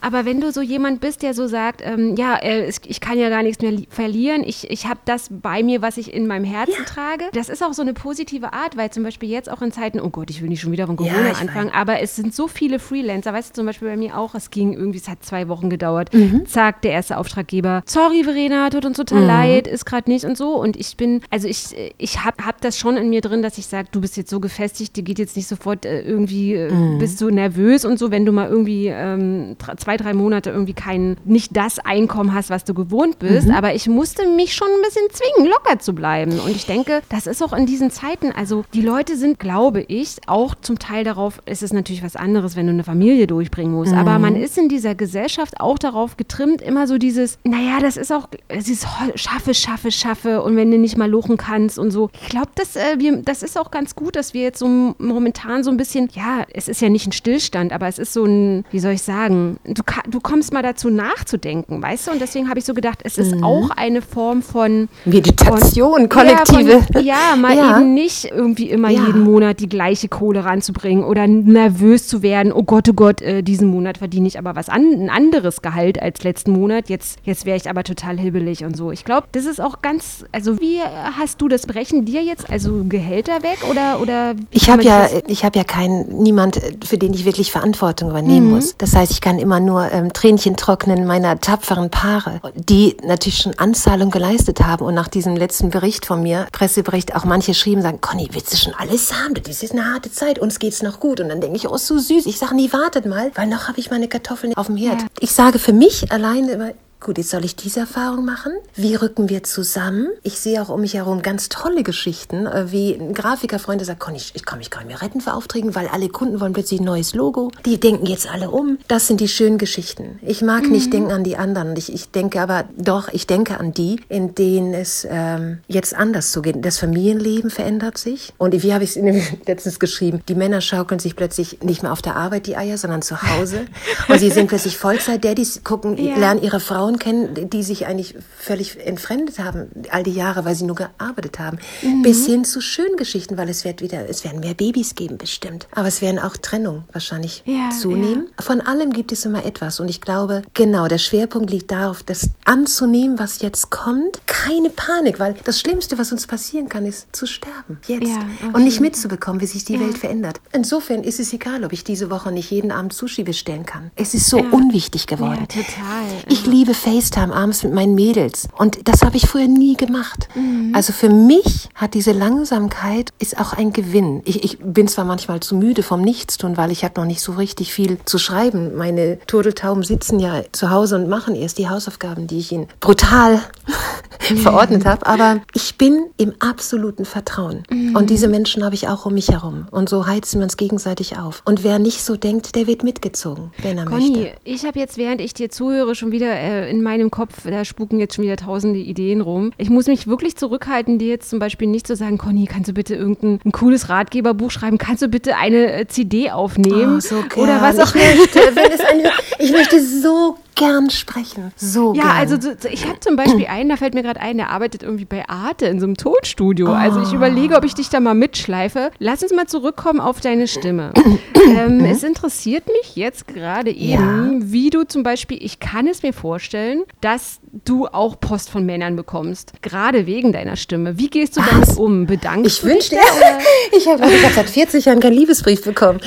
Aber 0.00 0.24
wenn 0.24 0.40
du 0.40 0.52
so 0.52 0.62
jemand 0.62 1.00
bist, 1.00 1.22
der 1.22 1.34
so 1.34 1.46
sagt, 1.46 1.82
ähm, 1.84 2.14
ja, 2.16 2.36
äh, 2.36 2.70
ich 2.86 3.00
kann 3.00 3.18
ja 3.18 3.28
gar 3.28 3.42
nichts 3.42 3.62
mehr 3.62 3.72
verlieren, 3.88 4.42
ich, 4.44 4.70
ich 4.70 4.86
habe 4.86 5.00
das 5.04 5.28
bei 5.30 5.62
mir, 5.62 5.82
was 5.82 5.96
ich 5.96 6.12
in 6.12 6.26
meinem 6.26 6.44
Herzen 6.44 6.74
ja. 6.78 6.84
trage, 6.84 7.24
das 7.32 7.48
ist 7.48 7.62
auch 7.62 7.72
so 7.72 7.82
eine 7.82 7.94
positive 7.94 8.52
Art, 8.52 8.76
weil 8.76 8.90
zum 8.90 9.02
Beispiel 9.02 9.28
jetzt 9.28 9.50
auch 9.50 9.62
in 9.62 9.72
Zeiten, 9.72 10.00
oh 10.00 10.10
Gott, 10.10 10.30
ich 10.30 10.40
will 10.40 10.48
nicht 10.48 10.60
schon 10.60 10.72
wieder 10.72 10.86
von 10.86 10.96
Corona 10.96 11.28
ja, 11.28 11.34
anfangen, 11.34 11.70
aber 11.72 12.00
es 12.00 12.16
sind 12.16 12.34
so 12.34 12.48
viele 12.48 12.78
Freelancer, 12.78 13.32
weißt 13.32 13.50
du, 13.50 13.54
zum 13.54 13.66
Beispiel 13.66 13.88
bei 13.88 13.96
mir 13.96 14.16
auch, 14.16 14.34
es 14.34 14.50
ging 14.50 14.72
irgendwie, 14.72 14.98
es 14.98 15.08
hat 15.08 15.24
zwei 15.24 15.48
Wochen 15.48 15.68
gedauert, 15.70 16.14
mhm. 16.14 16.46
zack, 16.46 16.82
der 16.82 16.92
erste 16.92 17.18
Auftraggeber, 17.18 17.82
sorry 17.86 18.24
Verena, 18.24 18.70
tut 18.70 18.84
uns 18.84 18.96
total 18.96 19.22
mhm. 19.22 19.26
leid, 19.26 19.66
ist 19.66 19.84
gerade 19.84 20.10
nicht 20.10 20.24
und 20.24 20.36
so 20.36 20.60
und 20.60 20.76
ich 20.76 20.96
bin, 20.96 21.22
also 21.30 21.48
ich, 21.48 21.74
ich 21.98 22.24
habe 22.24 22.44
hab 22.44 22.60
das 22.60 22.78
schon 22.78 22.96
in 22.96 23.10
mir 23.10 23.20
drin, 23.20 23.42
dass 23.42 23.58
ich 23.58 23.66
sage, 23.66 23.88
du 23.90 24.00
bist 24.00 24.16
jetzt 24.16 24.30
so 24.30 24.40
gefestigt, 24.40 24.96
dir 24.96 25.02
geht 25.02 25.18
jetzt 25.18 25.36
nicht 25.36 25.48
sofort 25.48 25.84
äh, 25.84 26.02
irgendwie, 26.02 26.54
äh, 26.54 26.72
mhm. 26.72 26.98
bist 26.98 27.20
du 27.20 27.30
nervös 27.30 27.84
und 27.84 27.98
so, 27.98 28.10
wenn 28.10 28.24
du 28.24 28.32
mal 28.32 28.48
irgendwie 28.48 28.86
ähm, 28.86 29.56
zwei, 29.88 29.96
drei 29.96 30.12
Monate 30.12 30.50
irgendwie 30.50 30.74
kein, 30.74 31.16
nicht 31.24 31.56
das 31.56 31.78
Einkommen 31.78 32.34
hast, 32.34 32.50
was 32.50 32.64
du 32.64 32.74
gewohnt 32.74 33.18
bist. 33.18 33.48
Mhm. 33.48 33.54
Aber 33.54 33.74
ich 33.74 33.88
musste 33.88 34.28
mich 34.28 34.54
schon 34.54 34.68
ein 34.68 34.82
bisschen 34.82 35.06
zwingen, 35.10 35.50
locker 35.50 35.78
zu 35.78 35.94
bleiben. 35.94 36.38
Und 36.40 36.50
ich 36.50 36.66
denke, 36.66 37.00
das 37.08 37.26
ist 37.26 37.42
auch 37.42 37.54
in 37.54 37.64
diesen 37.64 37.90
Zeiten, 37.90 38.30
also 38.30 38.66
die 38.74 38.82
Leute 38.82 39.16
sind, 39.16 39.38
glaube 39.38 39.80
ich, 39.80 40.16
auch 40.26 40.54
zum 40.56 40.78
Teil 40.78 41.04
darauf, 41.04 41.40
es 41.46 41.62
ist 41.62 41.72
natürlich 41.72 42.02
was 42.02 42.16
anderes, 42.16 42.54
wenn 42.54 42.66
du 42.66 42.72
eine 42.74 42.84
Familie 42.84 43.26
durchbringen 43.26 43.72
musst. 43.72 43.92
Mhm. 43.92 43.98
Aber 43.98 44.18
man 44.18 44.36
ist 44.36 44.58
in 44.58 44.68
dieser 44.68 44.94
Gesellschaft 44.94 45.58
auch 45.58 45.78
darauf 45.78 46.18
getrimmt, 46.18 46.60
immer 46.60 46.86
so 46.86 46.98
dieses, 46.98 47.38
naja, 47.44 47.78
das 47.80 47.96
ist 47.96 48.12
auch, 48.12 48.28
dieses 48.54 48.86
schaffe, 49.14 49.54
schaffe, 49.54 49.90
schaffe 49.90 50.42
und 50.42 50.54
wenn 50.56 50.70
du 50.70 50.76
nicht 50.76 50.98
mal 50.98 51.08
lochen 51.08 51.38
kannst 51.38 51.78
und 51.78 51.92
so. 51.92 52.10
Ich 52.20 52.28
glaube, 52.28 52.50
das, 52.56 52.76
äh, 52.76 52.98
das 53.24 53.42
ist 53.42 53.58
auch 53.58 53.70
ganz 53.70 53.94
gut, 53.94 54.16
dass 54.16 54.34
wir 54.34 54.42
jetzt 54.42 54.58
so 54.58 54.94
momentan 54.98 55.64
so 55.64 55.70
ein 55.70 55.78
bisschen, 55.78 56.10
ja, 56.12 56.44
es 56.52 56.68
ist 56.68 56.82
ja 56.82 56.90
nicht 56.90 57.06
ein 57.06 57.12
Stillstand, 57.12 57.72
aber 57.72 57.88
es 57.88 57.98
ist 57.98 58.12
so 58.12 58.26
ein, 58.26 58.66
wie 58.70 58.80
soll 58.80 58.92
ich 58.92 59.02
sagen, 59.02 59.56
du, 59.78 60.10
du 60.10 60.20
kommst 60.20 60.52
mal 60.52 60.62
dazu 60.62 60.90
nachzudenken, 60.90 61.82
weißt 61.82 62.06
du? 62.06 62.10
Und 62.12 62.20
deswegen 62.20 62.48
habe 62.48 62.58
ich 62.58 62.64
so 62.64 62.74
gedacht, 62.74 63.00
es 63.04 63.18
ist 63.18 63.34
mhm. 63.34 63.44
auch 63.44 63.70
eine 63.70 64.02
Form 64.02 64.42
von 64.42 64.88
Meditation, 65.04 66.00
von, 66.00 66.08
kollektive. 66.08 66.70
Ja, 66.70 66.80
von, 66.80 67.04
ja 67.04 67.36
mal 67.36 67.56
ja. 67.56 67.78
eben 67.78 67.94
nicht 67.94 68.26
irgendwie 68.26 68.70
immer 68.70 68.90
ja. 68.90 69.06
jeden 69.06 69.22
Monat 69.22 69.60
die 69.60 69.68
gleiche 69.68 70.08
Kohle 70.08 70.44
ranzubringen 70.44 71.04
oder 71.04 71.26
nervös 71.26 72.08
zu 72.08 72.22
werden. 72.22 72.52
Oh 72.52 72.62
Gott, 72.62 72.88
oh 72.88 72.94
Gott, 72.94 73.22
äh, 73.22 73.42
diesen 73.42 73.68
Monat 73.68 73.98
verdiene 73.98 74.26
ich 74.26 74.38
aber 74.38 74.56
was 74.56 74.68
an, 74.68 74.82
ein 74.82 75.10
anderes 75.10 75.62
Gehalt 75.62 76.00
als 76.00 76.22
letzten 76.24 76.52
Monat. 76.52 76.88
Jetzt, 76.88 77.18
jetzt 77.24 77.46
wäre 77.46 77.56
ich 77.56 77.68
aber 77.68 77.84
total 77.84 78.18
hibbelig 78.18 78.64
und 78.64 78.76
so. 78.76 78.90
Ich 78.90 79.04
glaube, 79.04 79.26
das 79.32 79.44
ist 79.44 79.60
auch 79.60 79.82
ganz, 79.82 80.24
also 80.32 80.60
wie 80.60 80.80
hast 80.80 81.40
du 81.40 81.48
das? 81.48 81.66
Brechen 81.68 82.04
dir 82.06 82.22
jetzt 82.22 82.48
also 82.50 82.84
Gehälter 82.88 83.42
weg 83.42 83.58
oder 83.70 84.00
oder? 84.00 84.34
Ich 84.50 84.70
habe 84.70 84.82
ja, 84.82 85.08
ich 85.26 85.44
habe 85.44 85.58
ja 85.58 85.64
keinen 85.64 86.22
niemand, 86.22 86.60
für 86.84 86.98
den 86.98 87.12
ich 87.12 87.24
wirklich 87.24 87.52
Verantwortung 87.52 88.10
übernehmen 88.10 88.46
mhm. 88.46 88.54
muss. 88.54 88.76
Das 88.78 88.94
heißt, 88.94 89.12
ich 89.12 89.20
kann 89.20 89.38
immer 89.38 89.60
nur 89.60 89.67
ähm, 89.76 90.12
Tränchen 90.12 90.56
trocknen 90.56 91.06
meiner 91.06 91.40
tapferen 91.40 91.90
Paare, 91.90 92.40
die 92.54 92.96
natürlich 93.02 93.38
schon 93.38 93.58
Anzahlung 93.58 94.10
geleistet 94.10 94.60
haben 94.60 94.84
und 94.84 94.94
nach 94.94 95.08
diesem 95.08 95.36
letzten 95.36 95.70
Bericht 95.70 96.06
von 96.06 96.22
mir, 96.22 96.46
Pressebericht, 96.52 97.14
auch 97.14 97.24
manche 97.24 97.54
schrieben, 97.54 97.82
sagen, 97.82 98.00
Conny, 98.00 98.28
willst 98.32 98.52
du 98.52 98.56
schon 98.56 98.74
alles 98.74 99.12
haben? 99.12 99.34
Das 99.34 99.62
ist 99.62 99.72
eine 99.72 99.84
harte 99.92 100.10
Zeit, 100.10 100.38
uns 100.38 100.58
geht's 100.58 100.82
noch 100.82 101.00
gut. 101.00 101.20
Und 101.20 101.28
dann 101.28 101.40
denke 101.40 101.56
ich, 101.56 101.68
oh, 101.68 101.76
so 101.76 101.98
süß. 101.98 102.26
Ich 102.26 102.38
sage, 102.38 102.54
nee, 102.54 102.72
wartet 102.72 103.06
mal, 103.06 103.30
weil 103.34 103.46
noch 103.46 103.68
habe 103.68 103.78
ich 103.78 103.90
meine 103.90 104.08
Kartoffeln 104.08 104.54
auf 104.54 104.66
dem 104.66 104.76
Herd. 104.76 105.02
Ja. 105.02 105.08
Ich 105.20 105.32
sage 105.32 105.58
für 105.58 105.72
mich 105.72 106.10
alleine, 106.10 106.74
Gut, 107.00 107.16
jetzt 107.16 107.30
soll 107.30 107.44
ich 107.44 107.54
diese 107.54 107.80
Erfahrung 107.80 108.24
machen. 108.24 108.52
Wie 108.74 108.96
rücken 108.96 109.28
wir 109.28 109.44
zusammen? 109.44 110.08
Ich 110.24 110.40
sehe 110.40 110.60
auch 110.60 110.68
um 110.68 110.80
mich 110.80 110.94
herum 110.94 111.22
ganz 111.22 111.48
tolle 111.48 111.84
Geschichten, 111.84 112.46
äh, 112.46 112.72
wie 112.72 112.94
ein 112.94 113.14
Grafikerfreund, 113.14 113.80
der 113.80 113.86
sagt, 113.86 114.00
Conny, 114.00 114.16
ich, 114.16 114.32
ich 114.34 114.44
kann 114.44 114.58
mich 114.58 114.70
gar 114.70 114.80
nicht 114.80 114.88
mehr 114.88 115.00
retten 115.00 115.20
für 115.20 115.34
Aufträge, 115.34 115.76
weil 115.76 115.86
alle 115.86 116.08
Kunden 116.08 116.40
wollen 116.40 116.52
plötzlich 116.52 116.80
ein 116.80 116.84
neues 116.84 117.14
Logo. 117.14 117.52
Die 117.64 117.78
denken 117.78 118.06
jetzt 118.06 118.28
alle 118.28 118.50
um. 118.50 118.78
Das 118.88 119.06
sind 119.06 119.20
die 119.20 119.28
schönen 119.28 119.58
Geschichten. 119.58 120.18
Ich 120.22 120.42
mag 120.42 120.64
mhm. 120.64 120.72
nicht 120.72 120.92
denken 120.92 121.12
an 121.12 121.22
die 121.22 121.36
anderen. 121.36 121.76
Ich, 121.76 121.92
ich 121.92 122.10
denke 122.10 122.40
aber 122.40 122.64
doch, 122.76 123.08
ich 123.12 123.28
denke 123.28 123.60
an 123.60 123.72
die, 123.72 124.00
in 124.08 124.34
denen 124.34 124.74
es 124.74 125.06
ähm, 125.08 125.58
jetzt 125.68 125.94
anders 125.94 126.32
zugeht. 126.32 126.56
Das 126.64 126.78
Familienleben 126.78 127.50
verändert 127.50 127.96
sich. 127.96 128.32
Und 128.38 128.60
wie 128.60 128.74
habe 128.74 128.82
ich 128.82 128.96
es 128.96 129.28
letztens 129.46 129.78
geschrieben? 129.78 130.20
Die 130.28 130.34
Männer 130.34 130.60
schaukeln 130.60 130.98
sich 130.98 131.14
plötzlich 131.14 131.62
nicht 131.62 131.84
mehr 131.84 131.92
auf 131.92 132.02
der 132.02 132.16
Arbeit 132.16 132.46
die 132.48 132.56
Eier, 132.56 132.76
sondern 132.76 133.02
zu 133.02 133.22
Hause. 133.22 133.66
Und 134.08 134.18
sie 134.18 134.30
sind 134.30 134.48
plötzlich 134.48 134.76
Vollzeit-Daddys, 134.76 135.62
gucken, 135.62 135.96
ja. 135.96 136.16
lernen 136.16 136.42
ihre 136.42 136.58
Frauen 136.58 136.87
Frauen 136.88 136.98
kennen, 136.98 137.50
die 137.50 137.62
sich 137.62 137.86
eigentlich 137.86 138.14
völlig 138.38 138.78
entfremdet 138.84 139.38
haben, 139.38 139.68
all 139.90 140.02
die 140.02 140.12
Jahre, 140.12 140.44
weil 140.44 140.54
sie 140.54 140.64
nur 140.64 140.76
gearbeitet 140.76 141.38
haben. 141.38 141.58
Mhm. 141.82 142.02
Bis 142.02 142.26
hin 142.26 142.44
zu 142.44 142.60
schönen 142.60 142.96
Geschichten, 142.96 143.36
weil 143.36 143.48
es 143.48 143.64
wird 143.64 143.82
wieder, 143.82 144.08
es 144.08 144.24
werden 144.24 144.40
mehr 144.40 144.54
Babys 144.54 144.94
geben, 144.94 145.18
bestimmt. 145.18 145.68
Aber 145.72 145.88
es 145.88 146.00
werden 146.00 146.18
auch 146.18 146.36
Trennungen 146.36 146.84
wahrscheinlich 146.92 147.42
ja, 147.44 147.70
zunehmen. 147.70 148.28
Ja. 148.38 148.44
Von 148.44 148.60
allem 148.60 148.92
gibt 148.92 149.12
es 149.12 149.24
immer 149.24 149.44
etwas. 149.44 149.80
Und 149.80 149.88
ich 149.88 150.00
glaube, 150.00 150.42
genau, 150.54 150.88
der 150.88 150.98
Schwerpunkt 150.98 151.50
liegt 151.50 151.70
darauf, 151.70 152.02
das 152.02 152.30
anzunehmen, 152.44 153.18
was 153.18 153.42
jetzt 153.42 153.70
kommt. 153.70 154.20
Keine 154.26 154.70
Panik, 154.70 155.20
weil 155.20 155.34
das 155.44 155.60
Schlimmste, 155.60 155.98
was 155.98 156.12
uns 156.12 156.26
passieren 156.26 156.68
kann, 156.68 156.86
ist 156.86 157.14
zu 157.14 157.26
sterben. 157.26 157.78
Jetzt. 157.86 158.08
Ja, 158.08 158.48
und 158.52 158.64
nicht 158.64 158.80
mitzubekommen, 158.80 159.40
wie 159.40 159.46
sich 159.46 159.64
die 159.64 159.78
Welt 159.78 159.98
verändert. 159.98 160.40
Insofern 160.52 161.04
ist 161.04 161.20
es 161.20 161.32
egal, 161.32 161.64
ob 161.64 161.72
ich 161.72 161.84
diese 161.84 162.10
Woche 162.10 162.32
nicht 162.32 162.50
jeden 162.50 162.72
Abend 162.72 162.92
Sushi 162.92 163.24
bestellen 163.24 163.66
kann. 163.66 163.90
Es 163.96 164.14
ist 164.14 164.26
so 164.26 164.38
unwichtig 164.38 165.06
geworden. 165.06 165.46
total. 165.48 166.06
Ich 166.28 166.46
liebe 166.46 166.74
FaceTime 166.78 167.34
abends 167.34 167.62
mit 167.62 167.74
meinen 167.74 167.94
Mädels. 167.94 168.48
Und 168.56 168.88
das 168.88 169.02
habe 169.02 169.16
ich 169.16 169.26
früher 169.26 169.48
nie 169.48 169.76
gemacht. 169.76 170.28
Mhm. 170.34 170.72
Also 170.74 170.92
für 170.92 171.10
mich 171.10 171.68
hat 171.74 171.94
diese 171.94 172.12
Langsamkeit 172.12 173.10
ist 173.18 173.38
auch 173.38 173.52
ein 173.52 173.72
Gewinn. 173.72 174.22
Ich, 174.24 174.44
ich 174.44 174.58
bin 174.58 174.88
zwar 174.88 175.04
manchmal 175.04 175.40
zu 175.40 175.56
müde 175.56 175.82
vom 175.82 176.00
Nichtstun, 176.00 176.56
weil 176.56 176.70
ich 176.70 176.84
habe 176.84 177.00
noch 177.00 177.06
nicht 177.06 177.20
so 177.20 177.32
richtig 177.32 177.72
viel 177.72 177.98
zu 178.04 178.18
schreiben. 178.18 178.74
Meine 178.76 179.18
Turteltauben 179.26 179.82
sitzen 179.82 180.18
ja 180.18 180.42
zu 180.52 180.70
Hause 180.70 180.96
und 180.96 181.08
machen 181.08 181.34
erst 181.34 181.58
die 181.58 181.68
Hausaufgaben, 181.68 182.26
die 182.26 182.38
ich 182.38 182.52
ihnen 182.52 182.68
brutal 182.80 183.40
verordnet 184.42 184.84
habe. 184.84 185.06
Aber 185.06 185.40
ich 185.54 185.76
bin 185.76 186.06
im 186.16 186.34
absoluten 186.38 187.04
Vertrauen. 187.04 187.64
Mhm. 187.70 187.96
Und 187.96 188.10
diese 188.10 188.28
Menschen 188.28 188.64
habe 188.64 188.74
ich 188.74 188.88
auch 188.88 189.06
um 189.06 189.14
mich 189.14 189.28
herum. 189.28 189.66
Und 189.70 189.88
so 189.88 190.06
heizen 190.06 190.40
wir 190.40 190.44
uns 190.44 190.56
gegenseitig 190.56 191.18
auf. 191.18 191.42
Und 191.44 191.64
wer 191.64 191.78
nicht 191.78 192.02
so 192.02 192.16
denkt, 192.16 192.54
der 192.54 192.66
wird 192.66 192.82
mitgezogen, 192.82 193.52
wenn 193.62 193.78
er 193.78 193.84
Conny, 193.84 194.10
möchte. 194.10 194.36
ich 194.44 194.64
habe 194.64 194.78
jetzt, 194.78 194.96
während 194.96 195.20
ich 195.20 195.34
dir 195.34 195.50
zuhöre, 195.50 195.94
schon 195.94 196.12
wieder 196.12 196.32
äh, 196.32 196.67
in 196.68 196.82
meinem 196.82 197.10
Kopf, 197.10 197.42
da 197.44 197.64
spuken 197.64 197.98
jetzt 197.98 198.14
schon 198.14 198.24
wieder 198.24 198.36
tausende 198.36 198.78
Ideen 198.78 199.20
rum. 199.20 199.52
Ich 199.56 199.70
muss 199.70 199.86
mich 199.86 200.06
wirklich 200.06 200.36
zurückhalten, 200.36 200.98
dir 200.98 201.08
jetzt 201.08 201.30
zum 201.30 201.38
Beispiel 201.38 201.68
nicht 201.68 201.86
zu 201.86 201.96
sagen, 201.96 202.18
Conny, 202.18 202.46
kannst 202.46 202.68
du 202.68 202.72
bitte 202.72 202.94
irgendein 202.94 203.40
ein 203.44 203.52
cooles 203.52 203.88
Ratgeberbuch 203.88 204.50
schreiben? 204.50 204.78
Kannst 204.78 205.02
du 205.02 205.08
bitte 205.08 205.36
eine 205.36 205.72
äh, 205.72 205.86
CD 205.86 206.30
aufnehmen? 206.30 206.96
Oh, 206.96 207.00
so 207.00 207.22
gern. 207.22 207.44
Oder 207.44 207.60
was 207.60 207.78
auch 207.78 207.94
ich 207.94 208.86
eine, 208.86 209.10
ich 209.38 209.52
möchte 209.52 209.80
so 209.80 210.36
gern 210.58 210.90
sprechen. 210.90 211.52
So 211.56 211.94
ja, 211.94 212.02
gern. 212.02 212.16
also 212.16 212.50
ich 212.70 212.86
habe 212.86 213.00
zum 213.00 213.16
Beispiel 213.16 213.46
einen, 213.50 213.68
da 213.68 213.76
fällt 213.76 213.94
mir 213.94 214.02
gerade 214.02 214.20
ein, 214.20 214.36
der 214.36 214.50
arbeitet 214.50 214.82
irgendwie 214.82 215.04
bei 215.04 215.28
Arte 215.28 215.66
in 215.66 215.80
so 215.80 215.86
einem 215.86 215.96
Tonstudio. 215.96 216.68
Oh. 216.68 216.72
Also 216.72 217.02
ich 217.02 217.12
überlege, 217.12 217.56
ob 217.56 217.64
ich 217.64 217.74
dich 217.74 217.88
da 217.88 218.00
mal 218.00 218.14
mitschleife. 218.14 218.90
Lass 218.98 219.22
uns 219.22 219.32
mal 219.32 219.46
zurückkommen 219.46 220.00
auf 220.00 220.20
deine 220.20 220.48
Stimme. 220.48 220.92
ähm, 221.34 221.84
es 221.84 222.02
interessiert 222.02 222.66
mich 222.66 222.96
jetzt 222.96 223.28
gerade 223.28 223.70
eben, 223.70 224.40
ja. 224.40 224.46
wie 224.52 224.70
du 224.70 224.84
zum 224.84 225.02
Beispiel, 225.02 225.38
ich 225.40 225.60
kann 225.60 225.86
es 225.86 226.02
mir 226.02 226.12
vorstellen, 226.12 226.82
dass 227.00 227.40
du 227.64 227.86
auch 227.86 228.20
Post 228.20 228.50
von 228.50 228.66
Männern 228.66 228.96
bekommst, 228.96 229.52
gerade 229.62 230.06
wegen 230.06 230.32
deiner 230.32 230.56
Stimme. 230.56 230.98
Wie 230.98 231.08
gehst 231.08 231.36
du 231.36 231.40
Was? 231.40 231.50
damit 231.50 231.76
um? 231.76 232.06
Bedankst 232.06 232.46
ich 232.46 232.60
du 232.60 232.68
dich? 232.68 232.92
ich 233.76 233.88
habe 233.88 234.04
hab 234.04 234.32
seit 234.32 234.50
40 234.50 234.84
Jahren 234.84 235.00
keinen 235.00 235.14
Liebesbrief 235.14 235.62
bekommen. 235.62 236.00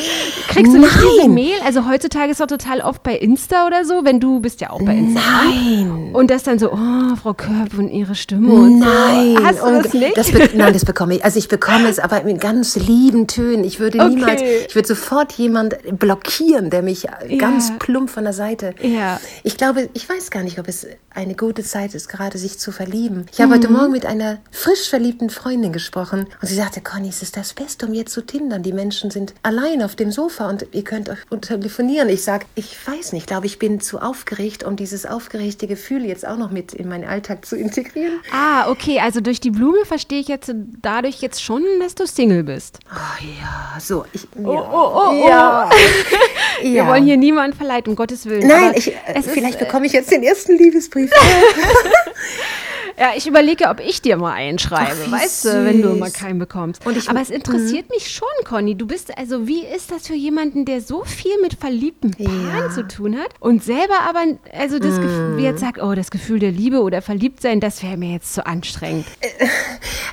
Kriegst 0.48 0.74
du 0.74 0.80
Nein. 0.80 0.82
nicht 0.82 0.98
diese 1.18 1.30
Mail? 1.30 1.56
Also 1.66 1.88
heutzutage 1.88 2.32
ist 2.32 2.42
doch 2.42 2.48
total 2.48 2.82
oft 2.82 3.04
bei 3.04 3.16
Insta 3.16 3.68
oder 3.68 3.86
so, 3.86 4.04
wenn 4.04 4.20
du 4.20 4.41
bist 4.42 4.62
ja 4.62 4.72
auch 4.72 4.82
bei 4.82 4.96
Insta. 4.96 5.22
Nein. 5.22 6.10
Und 6.14 6.30
das 6.30 6.44
dann 6.44 6.60
so, 6.60 6.72
oh, 6.72 7.16
Frau 7.22 7.34
Körp 7.34 7.78
und 7.78 7.90
ihre 7.90 8.16
Stimme 8.16 8.54
und 8.54 8.80
Nein. 8.80 9.36
so. 9.38 9.44
Hast 9.44 9.62
du 9.62 9.82
das 9.82 9.94
nicht? 9.94 10.18
Das 10.18 10.32
nein, 10.54 10.74
das 10.74 10.86
bekomme 10.86 11.16
ich. 11.16 11.26
Also 11.26 11.40
ich 11.40 11.48
bekomme 11.48 11.88
es 11.88 12.00
aber 12.00 12.22
in 12.24 12.38
ganz 12.38 12.76
lieben 12.76 13.28
Tönen. 13.28 13.64
Ich 13.64 13.80
würde 13.80 14.00
okay. 14.00 14.10
niemals, 14.10 14.42
ich 14.42 14.76
würde 14.76 14.88
sofort 14.88 15.34
jemand 15.34 15.76
blockieren, 16.00 16.70
der 16.70 16.82
mich 16.82 17.04
ja. 17.04 17.18
ganz 17.38 17.72
plump 17.80 18.10
von 18.10 18.24
der 18.24 18.34
Seite. 18.34 18.74
Ja. 18.82 19.20
Ich 19.44 19.58
glaube, 19.58 19.90
ich 19.94 20.08
weiß 20.08 20.32
gar 20.32 20.44
nicht, 20.44 20.60
ob 20.60 20.68
es 20.68 20.88
eine 21.14 21.36
gute 21.36 21.64
Zeit 21.64 21.94
ist, 21.94 22.10
gerade 22.10 22.38
sich 22.38 22.58
zu 22.60 22.72
verlieben. 22.72 23.26
Ich 23.32 23.40
habe 23.40 23.50
mhm. 23.50 23.56
heute 23.56 23.70
Morgen 23.72 23.92
mit 23.92 24.06
einer 24.06 24.40
frisch 24.52 24.90
verliebten 24.90 25.30
Freundin 25.30 25.74
gesprochen 25.74 26.28
und 26.42 26.48
sie 26.48 26.56
sagte, 26.56 26.82
Conny, 26.82 27.10
es 27.10 27.22
ist 27.22 27.38
das 27.38 27.54
Beste, 27.54 27.86
um 27.86 27.94
jetzt 27.94 28.14
zu 28.14 28.22
tindern. 28.22 28.64
Die 28.64 28.74
Menschen 28.74 29.12
sind 29.12 29.34
allein 29.44 29.84
auf 29.84 29.96
dem 29.96 30.12
Sofa 30.12 30.50
und 30.50 30.66
ihr 30.72 30.84
könnt 30.84 31.10
euch 31.10 31.20
telefonieren. 31.42 32.10
Ich 32.10 32.24
sage, 32.24 32.46
ich 32.56 32.76
weiß 32.88 33.14
nicht, 33.14 33.22
ich 33.22 33.28
glaube, 33.28 33.46
ich 33.46 33.60
bin 33.60 33.80
zu 33.80 34.00
aufgeregt, 34.00 34.31
um 34.64 34.76
dieses 34.76 35.06
aufgeregte 35.06 35.68
Gefühl 35.68 36.06
jetzt 36.06 36.28
auch 36.28 36.38
noch 36.38 36.52
mit 36.52 36.74
in 36.74 36.88
meinen 36.88 37.04
Alltag 37.04 37.46
zu 37.46 37.56
integrieren. 37.56 38.20
Ah, 38.32 38.70
okay, 38.70 39.00
also 39.00 39.22
durch 39.22 39.40
die 39.40 39.52
Blume 39.52 39.86
verstehe 39.86 40.20
ich 40.20 40.28
jetzt 40.28 40.54
dadurch 40.82 41.22
jetzt 41.22 41.44
schon, 41.44 41.64
dass 41.80 41.96
du 41.96 42.08
Single 42.08 42.44
bist. 42.44 42.80
Oh 42.92 43.26
ja, 43.40 43.80
so. 43.80 44.06
Ich, 44.14 44.28
oh, 44.42 44.54
ja. 44.54 44.60
oh, 44.60 44.92
oh, 44.94 45.10
oh. 45.10 45.28
Ja. 45.28 45.70
Wir 46.62 46.88
wollen 46.88 47.06
hier 47.06 47.18
niemanden 47.18 47.58
verleiten, 47.58 47.92
um 47.92 47.96
Gottes 47.96 48.26
Willen. 48.26 48.48
Nein, 48.48 48.74
ich, 48.76 48.94
vielleicht 49.24 49.56
ist, 49.56 49.60
bekomme 49.60 49.86
ich 49.86 49.94
jetzt 49.94 50.12
den 50.12 50.24
ersten 50.24 50.58
Liebesbrief. 50.58 51.12
Ja, 53.00 53.12
ich 53.16 53.28
überlege, 53.28 53.68
ob 53.70 53.80
ich 53.80 54.02
dir 54.02 54.18
mal 54.18 54.34
einschreibe, 54.34 54.96
Ach, 55.08 55.12
weißt 55.12 55.46
du, 55.46 55.66
wenn 55.66 55.82
du 55.82 55.90
mal 55.96 56.12
keinen 56.12 56.40
bekommst. 56.40 56.82
Ich, 56.96 57.10
aber 57.10 57.22
es 57.22 57.30
interessiert 57.30 57.90
mh. 57.90 57.96
mich 57.96 58.12
schon, 58.12 58.28
Conny. 58.46 58.76
Du 58.76 58.86
bist, 58.86 59.18
also 59.18 59.48
wie 59.48 59.64
ist 59.64 59.92
das 59.92 60.08
für 60.08 60.16
jemanden, 60.16 60.66
der 60.66 60.82
so 60.82 61.04
viel 61.04 61.40
mit 61.42 61.54
verliebten 61.56 62.12
Paaren 62.12 62.70
ja. 62.70 62.70
zu 62.70 62.88
tun 62.88 63.18
hat 63.18 63.30
und 63.40 63.64
selber 63.64 64.02
aber, 64.08 64.24
also 64.58 64.80
das 64.80 64.98
mm. 64.98 65.02
Gefühl, 65.02 65.38
wie 65.38 65.44
jetzt 65.44 65.62
sagt, 65.62 65.82
oh, 65.82 65.94
das 65.94 66.12
Gefühl 66.12 66.40
der 66.40 66.52
Liebe 66.52 66.82
oder 66.82 67.02
Verliebtsein, 67.02 67.60
das 67.60 67.84
wäre 67.84 67.98
mir 67.98 68.14
jetzt 68.14 68.34
zu 68.34 68.46
anstrengend. 68.46 69.06
Äh, 69.22 69.28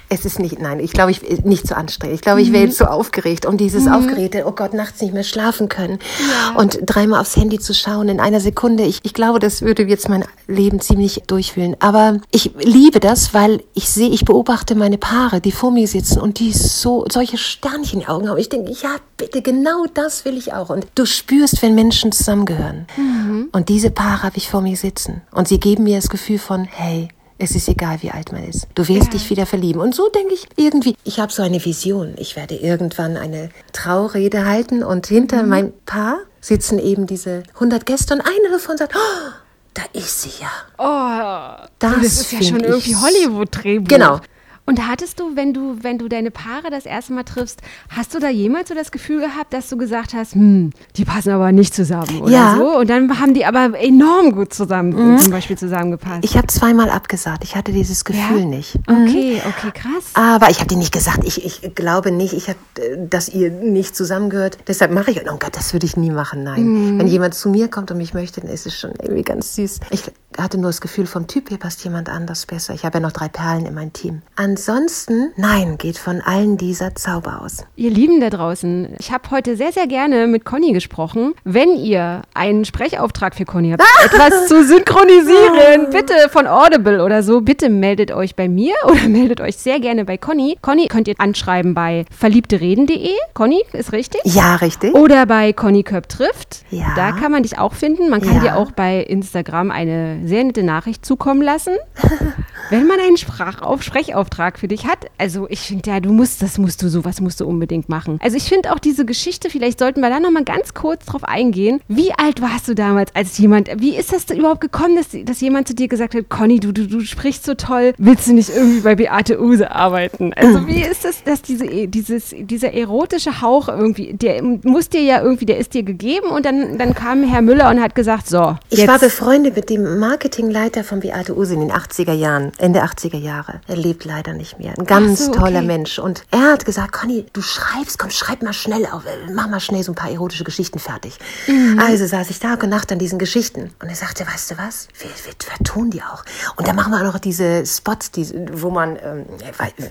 es 0.09 0.25
ist 0.25 0.39
nicht, 0.39 0.59
nein, 0.61 0.81
ich 0.81 0.93
glaube, 0.93 1.11
ich 1.11 1.23
nicht 1.45 1.67
zu 1.67 1.77
anstrengend. 1.77 2.15
Ich 2.15 2.23
glaube, 2.23 2.41
ich 2.41 2.53
wäre 2.53 2.63
mhm. 2.63 2.69
jetzt 2.69 2.79
so 2.79 2.87
aufgeregt, 2.87 3.47
um 3.47 3.57
dieses 3.57 3.85
mhm. 3.85 3.93
Aufgeregte, 3.93 4.45
oh 4.47 4.53
Gott, 4.53 4.73
nachts 4.73 5.01
nicht 5.03 5.13
mehr 5.13 5.25
schlafen 5.25 5.69
können 5.69 5.99
ja. 6.29 6.59
und 6.59 6.79
dreimal 6.83 7.21
aufs 7.21 7.37
Handy 7.37 7.59
zu 7.59 7.75
schauen 7.75 8.09
in 8.09 8.21
einer 8.21 8.41
Sekunde. 8.41 8.85
Ich, 8.85 9.01
ich 9.03 9.15
glaube, 9.15 9.39
das 9.39 9.63
würde 9.63 9.83
jetzt 9.85 10.09
mein 10.09 10.25
Leben 10.47 10.81
ziemlich 10.81 11.23
durchfühlen. 11.27 11.77
Aber 11.81 12.21
ich 12.31 12.53
liebe 12.69 12.99
liebe 12.99 13.01
das, 13.01 13.35
weil 13.35 13.63
ich 13.75 13.89
sehe, 13.89 14.11
ich 14.11 14.25
beobachte 14.25 14.75
meine 14.75 14.99
Paare, 14.99 15.41
die 15.41 15.53
vor 15.53 15.71
mir 15.71 15.87
sitzen 15.87 16.21
und 16.21 16.39
die 16.39 16.53
so 16.53 17.05
solche 17.11 17.39
Sternchen 17.39 18.01
in 18.01 18.07
den 18.07 18.09
Augen 18.09 18.29
haben. 18.29 18.39
Ich 18.39 18.49
denke, 18.49 18.73
ja, 18.73 18.97
bitte, 19.17 19.43
genau 19.43 19.87
das 19.93 20.25
will 20.25 20.37
ich 20.37 20.53
auch. 20.53 20.71
Und 20.71 20.87
du 20.95 21.07
spürst, 21.07 21.63
wenn 21.63 21.75
Menschen 21.75 22.13
zusammengehören. 22.13 22.87
Mhm. 22.97 23.51
Und 23.53 23.69
diese 23.69 23.91
Paare 23.91 24.23
habe 24.25 24.37
ich 24.37 24.49
vor 24.49 24.63
mir 24.63 24.77
sitzen. 24.77 25.23
Und 25.33 25.49
sie 25.49 25.61
geben 25.61 25.85
mir 25.85 25.97
das 25.97 26.09
Gefühl 26.09 26.39
von, 26.39 26.65
hey, 26.65 27.09
es 27.39 27.55
ist 27.55 27.69
egal, 27.69 27.99
wie 28.03 28.11
alt 28.11 28.33
man 28.33 28.43
ist. 28.43 28.67
Du 28.75 28.89
wirst 28.89 29.07
ja. 29.07 29.11
dich 29.11 29.31
wieder 29.31 29.47
verlieben. 29.47 29.81
Und 29.81 29.95
so 29.95 30.09
denke 30.09 30.35
ich 30.35 30.49
irgendwie, 30.57 30.97
ich 31.05 31.21
habe 31.21 31.33
so 31.33 31.43
eine 31.43 31.65
Vision. 31.65 32.15
Ich 32.17 32.35
werde 32.37 32.57
irgendwann 32.57 33.17
eine 33.17 33.51
Traurede 33.73 34.45
halten 34.45 34.83
und 34.83 35.07
hinter 35.07 35.43
mhm. 35.43 35.49
meinem 35.49 35.73
Paar 35.87 36.19
sitzen 36.41 36.79
eben 36.79 37.07
diese 37.07 37.43
100 37.55 37.87
Gäste 37.87 38.15
und 38.15 38.23
einer 38.23 38.51
davon 38.51 38.77
sagt, 38.77 38.95
oh, 38.97 39.31
da 39.79 40.01
ist 40.01 40.23
sie 40.23 40.33
ja. 40.41 40.51
Oh, 40.77 41.69
das, 41.79 41.95
das 41.95 42.21
ist 42.21 42.33
ja 42.33 42.43
schon 42.43 42.61
irgendwie 42.61 42.97
Hollywood-Drehbuch. 42.97 43.89
Genau. 43.89 44.21
Und 44.69 44.87
hattest 44.87 45.19
du, 45.19 45.35
wenn 45.35 45.55
du, 45.55 45.79
wenn 45.81 45.97
du 45.97 46.09
deine 46.09 46.31
Paare 46.31 46.69
das 46.71 46.85
erste 46.85 47.15
Mal 47.15 47.23
triffst, 47.25 47.63
hast 47.89 48.15
du 48.15 48.19
da 48.19 48.29
jemals 48.29 48.69
so 48.69 48.75
das 48.75 48.91
Gefühl 48.91 49.21
gehabt, 49.23 49.55
dass 49.55 49.71
du 49.71 49.79
gesagt 49.79 50.13
hast, 50.13 50.35
hm, 50.35 50.73
die 50.97 51.07
passen 51.07 51.31
aber 51.31 51.53
nicht 51.53 51.75
zusammen 51.75 52.21
oder 52.21 52.31
Ja. 52.31 52.55
so? 52.59 52.79
Und 52.81 52.91
dann 52.91 53.19
haben 53.19 53.33
die 53.33 53.47
aber 53.47 53.79
enorm 53.81 54.33
gut 54.33 54.53
zusammen, 54.53 55.19
zum 55.19 55.33
Beispiel 55.33 55.57
zusammengepasst. 55.57 56.23
Ich 56.23 56.37
habe 56.37 56.49
zweimal 56.49 56.91
abgesagt. 56.91 57.45
Ich 57.45 57.57
hatte 57.57 57.73
dieses 57.73 58.05
Gefühl 58.05 58.41
Ja? 58.41 58.45
nicht. 58.45 58.75
Okay, 58.87 59.41
okay, 59.49 59.71
krass. 59.73 60.11
Aber 60.13 60.51
ich 60.51 60.59
habe 60.59 60.69
dir 60.69 60.77
nicht 60.77 60.93
gesagt, 60.93 61.21
ich, 61.25 61.43
ich 61.47 61.75
glaube 61.75 62.11
nicht, 62.13 62.35
ich 62.35 62.51
hab, 62.51 62.57
äh, 62.79 63.07
dass 63.09 63.31
ihr 63.31 63.51
nicht 63.51 63.97
zusammengehört. 63.97 64.59
Deshalb 64.69 64.93
mache 64.93 65.13
ich, 65.13 65.23
oh 65.23 65.37
Gott, 65.39 65.57
das 65.57 65.73
würde 65.73 65.87
ich 65.87 65.97
nie 65.97 66.11
machen, 66.11 66.43
nein. 66.45 66.99
Wenn 66.99 67.07
jemand 67.07 67.33
zu 67.35 67.49
mir 67.49 67.69
kommt 67.69 67.91
und 67.91 67.97
mich 67.97 68.13
möchte, 68.13 68.43
dann 68.43 68.51
ist 68.51 68.67
es 68.67 68.79
schon 68.79 68.91
irgendwie 69.01 69.23
ganz 69.23 69.55
süß. 69.55 69.81
Ich 69.91 70.03
hatte 70.37 70.59
nur 70.59 70.69
das 70.69 70.83
Gefühl, 70.83 71.07
vom 71.07 71.27
Typ 71.27 71.49
hier 71.49 71.59
passt 71.59 71.83
jemand 71.85 72.11
anders 72.11 72.45
besser. 72.45 72.75
Ich 72.75 72.85
habe 72.85 72.99
ja 72.99 73.01
noch 73.01 73.13
drei 73.13 73.29
Perlen 73.29 73.65
in 73.65 73.73
meinem 73.75 73.95
Team. 73.95 74.21
Ansonsten, 74.63 75.33
nein, 75.37 75.79
geht 75.79 75.99
von 75.99 76.21
allen 76.21 76.57
dieser 76.57 76.93
Zauber 76.97 77.43
aus. 77.45 77.65
Ihr 77.77 77.91
Lieben 77.91 78.21
da 78.21 78.29
draußen, 78.29 78.89
ich 78.99 79.13
habe 79.13 79.31
heute 79.31 79.57
sehr, 79.57 79.71
sehr 79.71 79.87
gerne 79.87 80.27
mit 80.27 80.45
Conny 80.45 80.73
gesprochen. 80.73 81.33
Wenn 81.45 81.77
ihr 81.77 82.23
einen 82.35 82.65
Sprechauftrag 82.65 83.37
für 83.37 83.45
Conny 83.45 83.71
habt, 83.71 83.85
etwas 84.05 84.49
zu 84.49 84.65
synchronisieren, 84.65 85.91
bitte 85.93 86.29
von 86.31 86.49
Audible 86.49 87.05
oder 87.05 87.23
so, 87.23 87.41
bitte 87.41 87.69
meldet 87.71 88.11
euch 88.11 88.35
bei 88.35 88.49
mir 88.49 88.75
oder 88.85 89.07
meldet 89.09 89.41
euch 89.41 89.57
sehr 89.59 89.79
gerne 89.79 90.05
bei 90.05 90.17
Conny. 90.19 90.59
Conny 90.61 90.89
könnt 90.89 91.07
ihr 91.07 91.15
anschreiben 91.19 91.73
bei 91.75 92.05
verliebtereden.de. 92.11 93.13
Conny, 93.35 93.63
ist 93.75 93.93
richtig? 93.93 94.23
Ja, 94.25 94.57
richtig. 94.57 94.93
Oder 94.93 95.25
bei 95.27 95.53
Conny 95.53 95.85
Köpp 95.85 96.09
trifft. 96.09 96.65
Ja. 96.71 96.95
Da 96.97 97.13
kann 97.13 97.31
man 97.31 97.45
dich 97.45 97.61
auch 97.61 97.75
finden. 97.75 98.11
Man 98.11 98.21
kann 98.23 98.35
Ja. 98.37 98.41
dir 98.41 98.57
auch 98.57 98.73
bei 98.73 99.03
Instagram 99.03 99.71
eine 99.71 100.19
sehr 100.27 100.43
nette 100.43 100.65
Nachricht 100.65 101.07
zukommen 101.07 101.43
lassen. 101.43 101.77
Wenn 102.71 102.87
man 102.89 102.99
einen 102.99 103.17
Sprachauf 103.17 103.83
Sprechauftrag 103.83 104.48
für 104.57 104.69
dich 104.69 104.87
hat, 104.87 105.07
also 105.19 105.47
ich 105.51 105.61
finde 105.61 105.91
ja, 105.91 106.01
du 106.01 106.13
musst, 106.13 106.41
das 106.41 106.57
musst 106.59 106.83
du, 106.83 106.89
sowas 106.89 107.21
musst 107.21 107.41
du 107.41 107.47
unbedingt 107.47 107.89
machen. 107.89 108.19
Also 108.23 108.37
ich 108.37 108.45
finde 108.45 108.73
auch 108.73 108.79
diese 108.79 109.05
Geschichte, 109.05 109.51
vielleicht 109.51 109.81
sollten 109.81 110.01
wir 110.01 110.09
da 110.11 110.21
nochmal 110.21 110.45
ganz 110.45 110.75
kurz 110.75 111.05
drauf 111.07 111.25
eingehen. 111.25 111.81
Wie 111.89 112.13
alt 112.13 112.41
warst 112.41 112.69
du 112.69 112.75
damals, 112.75 113.15
als 113.15 113.37
jemand, 113.39 113.69
wie 113.79 113.97
ist 113.97 114.13
das 114.13 114.31
überhaupt 114.31 114.61
gekommen, 114.61 114.97
dass, 114.97 115.09
dass 115.25 115.41
jemand 115.41 115.67
zu 115.69 115.75
dir 115.75 115.89
gesagt 115.89 116.15
hat, 116.15 116.29
Conny, 116.29 116.61
du, 116.61 116.73
du, 116.73 116.87
du 116.87 117.01
sprichst 117.01 117.45
so 117.45 117.55
toll, 117.55 117.93
willst 117.99 118.29
du 118.29 118.33
nicht 118.35 118.51
irgendwie 118.51 118.81
bei 118.81 118.95
Beate 118.95 119.41
Use 119.43 119.71
arbeiten? 119.71 120.33
Also 120.35 120.67
wie 120.69 120.83
ist 120.83 121.05
das, 121.05 121.25
dass 121.25 121.43
diese, 121.43 121.89
dieses, 121.89 122.35
dieser 122.39 122.73
erotische 122.73 123.41
Hauch 123.43 123.69
irgendwie, 123.69 124.13
der 124.13 124.43
muss 124.43 124.89
dir 124.89 125.03
ja 125.03 125.21
irgendwie, 125.23 125.47
der 125.47 125.59
ist 125.59 125.75
dir 125.75 125.83
gegeben 125.83 126.29
und 126.29 126.45
dann, 126.47 126.79
dann 126.79 126.95
kam 126.95 127.25
Herr 127.25 127.43
Müller 127.43 127.69
und 127.71 127.81
hat 127.81 127.95
gesagt, 127.95 128.29
so, 128.29 128.57
Ich 128.71 128.79
jetzt. 128.79 128.89
war 128.89 128.99
befreundet 128.99 129.57
mit 129.57 129.71
dem 129.71 129.99
Marketingleiter 129.99 130.85
von 130.85 131.01
Beate 131.01 131.37
Use 131.37 131.55
in 131.55 131.61
den 131.61 131.73
80er 131.73 132.13
Jahren, 132.13 132.53
Ende 132.59 132.83
80er 132.85 133.19
Jahre. 133.19 133.61
Er 133.67 133.77
lebt 133.77 134.05
leider 134.05 134.33
nicht 134.39 134.59
mehr. 134.59 134.73
Ein 134.79 134.87
ganz 134.87 135.27
so, 135.27 135.33
toller 135.33 135.59
okay. 135.59 135.67
Mensch. 135.67 135.99
Und 135.99 136.23
er 136.31 136.53
hat 136.53 136.65
gesagt, 136.65 136.93
Conny, 136.93 137.27
du 137.33 137.43
schreibst, 137.43 137.99
komm, 137.99 138.11
schreib 138.11 138.43
mal 138.43 138.55
schnell 138.55 138.87
auf, 138.87 139.05
äh, 139.05 139.31
mach 139.33 139.49
mal 139.49 139.61
schnell 139.61 139.83
so 139.83 139.93
ein 139.93 139.95
paar 139.95 140.11
erotische 140.11 140.45
Geschichten 140.45 140.79
fertig. 140.79 141.19
Mhm. 141.47 141.79
Also 141.79 142.07
saß 142.07 142.31
ich 142.31 142.39
Tag 142.39 142.63
und 142.63 142.71
Nacht 142.71 142.91
an 142.91 142.99
diesen 142.99 143.19
Geschichten. 143.19 143.75
Und 143.83 143.89
er 143.89 143.97
sagte, 143.97 144.27
weißt 144.27 144.53
du 144.53 144.59
was, 144.59 144.89
wir, 144.99 145.11
wir 145.11 145.35
vertonen 145.39 145.91
die 145.91 146.03
auch. 146.03 146.25
Und 146.57 146.67
dann 146.67 146.77
machen 146.77 146.93
wir 146.93 147.01
auch 147.01 147.13
noch 147.13 147.19
diese 147.19 147.67
Spots, 147.67 148.11
die, 148.11 148.27
wo 148.53 148.71
man, 148.71 148.97
ähm, 148.97 149.27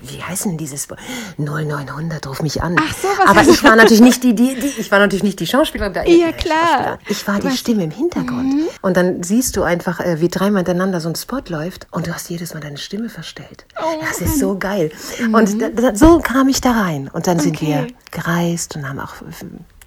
wie 0.01 0.23
heißen 0.23 0.51
denn 0.51 0.57
diese 0.57 0.77
Spots? 0.77 1.01
0900, 1.37 2.25
ruf 2.27 2.41
mich 2.41 2.63
an. 2.63 2.75
Ach 2.79 2.93
so, 2.93 3.07
was 3.17 3.27
Aber 3.27 3.41
ich 3.41 3.63
war 3.63 3.75
natürlich 3.75 4.01
nicht 4.01 4.23
die, 4.23 4.33
die, 4.33 4.55
die 4.55 4.73
ich 4.77 4.91
war 4.91 4.99
natürlich 4.99 5.23
nicht 5.23 5.39
die 5.39 5.47
Schauspielerin. 5.47 5.93
Da, 5.93 6.03
Ja, 6.03 6.31
klar. 6.31 6.99
Ich 7.07 7.27
war 7.27 7.39
die 7.39 7.51
Stimme 7.51 7.83
im 7.83 7.91
Hintergrund. 7.91 8.53
Mhm. 8.53 8.67
Und 8.81 8.97
dann 8.97 9.23
siehst 9.23 9.55
du 9.57 9.63
einfach, 9.63 9.99
äh, 9.99 10.21
wie 10.21 10.29
dreimal 10.29 10.59
hintereinander 10.59 11.01
so 11.01 11.09
ein 11.09 11.15
Spot 11.15 11.41
läuft 11.47 11.87
und 11.91 12.07
du 12.07 12.13
hast 12.13 12.29
jedes 12.29 12.53
Mal 12.53 12.59
deine 12.59 12.77
Stimme 12.77 13.09
verstellt. 13.09 13.65
Oh 13.79 13.99
das 14.01 14.21
ist 14.21 14.36
so 14.39 14.57
geil. 14.57 14.91
Und 15.31 15.61
da, 15.61 15.95
so 15.95 16.19
kam 16.19 16.47
ich 16.47 16.61
da 16.61 16.71
rein. 16.71 17.09
Und 17.11 17.27
dann 17.27 17.39
sind 17.39 17.55
Okay. 17.57 17.67
wir 17.67 17.87
gereist 18.11 18.75
und 18.75 18.87
haben 18.87 18.99
auch 18.99 19.15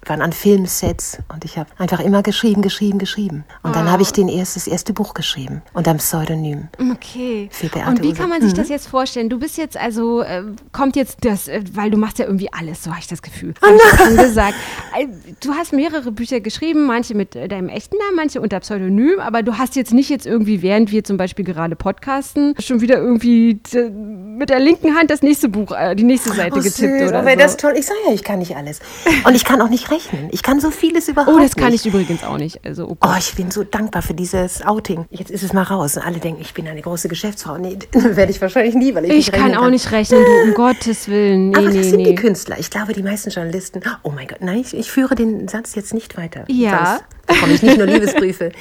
waren 0.05 0.21
an 0.21 0.33
Filmsets 0.33 1.19
und 1.31 1.45
ich 1.45 1.57
habe 1.57 1.69
einfach 1.77 1.99
immer 1.99 2.23
geschrieben, 2.23 2.61
geschrieben, 2.61 2.99
geschrieben. 2.99 3.43
Und 3.63 3.75
dann 3.75 3.91
habe 3.91 4.01
ich 4.01 4.11
den 4.11 4.29
erst, 4.29 4.55
das 4.55 4.67
erste 4.67 4.93
Buch 4.93 5.13
geschrieben 5.13 5.61
unter 5.73 5.93
dem 5.93 5.97
Pseudonym. 5.97 6.69
Okay. 6.91 7.49
Für 7.51 7.67
Beate 7.67 7.89
Und 7.89 8.01
wie 8.01 8.07
Use. 8.07 8.15
kann 8.15 8.29
man 8.29 8.41
sich 8.41 8.53
das 8.53 8.69
jetzt 8.69 8.87
vorstellen? 8.87 9.29
Du 9.29 9.39
bist 9.39 9.57
jetzt 9.57 9.77
also, 9.77 10.21
äh, 10.21 10.43
kommt 10.71 10.95
jetzt 10.95 11.19
das, 11.21 11.47
äh, 11.47 11.61
weil 11.73 11.91
du 11.91 11.97
machst 11.97 12.19
ja 12.19 12.25
irgendwie 12.25 12.51
alles, 12.51 12.83
so 12.83 12.91
habe 12.91 12.99
ich 12.99 13.07
das 13.07 13.21
Gefühl. 13.21 13.53
Ich 13.61 13.97
ja 13.99 14.05
schon 14.05 14.17
gesagt. 14.17 14.55
Äh, 14.97 15.07
Du 15.41 15.53
hast 15.53 15.73
mehrere 15.73 16.11
Bücher 16.11 16.39
geschrieben, 16.39 16.85
manche 16.85 17.15
mit 17.15 17.35
äh, 17.35 17.47
deinem 17.47 17.69
echten 17.69 17.97
Namen, 17.97 18.15
manche 18.15 18.41
unter 18.41 18.59
Pseudonym, 18.59 19.19
aber 19.19 19.41
du 19.41 19.57
hast 19.57 19.75
jetzt 19.75 19.91
nicht 19.93 20.09
jetzt 20.09 20.27
irgendwie, 20.27 20.61
während 20.61 20.91
wir 20.91 21.03
zum 21.03 21.17
Beispiel 21.17 21.43
gerade 21.45 21.75
podcasten, 21.75 22.53
schon 22.59 22.81
wieder 22.81 22.97
irgendwie 22.97 23.59
mit 23.73 24.49
der 24.49 24.59
linken 24.59 24.95
Hand 24.95 25.09
das 25.09 25.21
nächste 25.21 25.49
Buch, 25.49 25.71
äh, 25.71 25.95
die 25.95 26.03
nächste 26.03 26.31
Seite 26.31 26.57
getippt 26.57 26.75
süß. 26.75 27.09
oder 27.09 27.23
oh, 27.25 27.29
so. 27.29 27.35
das 27.37 27.57
toll. 27.57 27.73
Ich 27.75 27.85
sage 27.85 27.99
ja, 28.07 28.13
ich 28.13 28.23
kann 28.23 28.39
nicht 28.39 28.55
alles. 28.55 28.79
Und 29.25 29.35
ich 29.35 29.45
kann 29.45 29.61
auch 29.61 29.69
nicht 29.69 29.90
rechnen. 29.91 30.29
Ich 30.31 30.41
kann 30.43 30.59
so 30.59 30.71
vieles 30.71 31.07
überhaupt 31.07 31.35
oh, 31.35 31.39
nicht. 31.39 31.55
das 31.55 31.61
kann 31.63 31.73
ich 31.73 31.85
übrigens 31.85 32.23
auch 32.23 32.37
nicht. 32.37 32.59
Also, 32.65 32.87
oh 32.87 32.97
Oh, 33.03 33.15
ich 33.17 33.35
bin 33.35 33.51
so 33.51 33.63
dankbar 33.63 34.01
für 34.01 34.13
dieses 34.13 34.65
Outing. 34.65 35.05
Jetzt 35.09 35.29
ist 35.31 35.43
es 35.43 35.53
mal 35.53 35.63
raus. 35.63 35.97
Und 35.97 36.03
alle 36.05 36.19
denken, 36.19 36.41
ich 36.41 36.53
bin 36.53 36.67
eine 36.67 36.81
große 36.81 37.07
Geschäftsfrau. 37.09 37.57
Nee, 37.57 37.77
werde 37.93 38.31
ich 38.31 38.41
wahrscheinlich 38.41 38.75
nie, 38.75 38.95
weil 38.95 39.05
ich, 39.05 39.11
ich 39.11 39.15
nicht 39.17 39.33
kann 39.33 39.43
rechnen 39.51 39.57
auch 39.63 39.69
nicht 39.69 39.91
rechnen, 39.91 40.23
du, 40.23 40.49
um 40.49 40.53
Gottes 40.55 41.07
Willen. 41.09 41.49
Nee, 41.49 41.57
Aber 41.57 41.69
nee, 41.69 41.77
das 41.77 41.87
sind 41.87 41.97
nee. 41.97 42.09
die 42.09 42.15
Künstler. 42.15 42.57
Ich 42.59 42.69
glaube, 42.69 42.93
die 42.93 43.03
meisten 43.03 43.29
Journalisten. 43.29 43.81
Oh 44.03 44.11
mein 44.11 44.27
Gott, 44.27 44.41
nein, 44.41 44.59
ich, 44.61 44.73
ich 44.75 44.91
führe 44.91 45.15
den 45.15 45.47
Satz 45.47 45.75
jetzt 45.75 45.93
nicht 45.93 46.17
weiter. 46.17 46.45
Ja. 46.47 46.85
Sonst 46.85 47.03
bekomme 47.27 47.53
ich 47.53 47.61
nicht 47.63 47.77
nur 47.77 47.87
Liebesbriefe. 47.87 48.51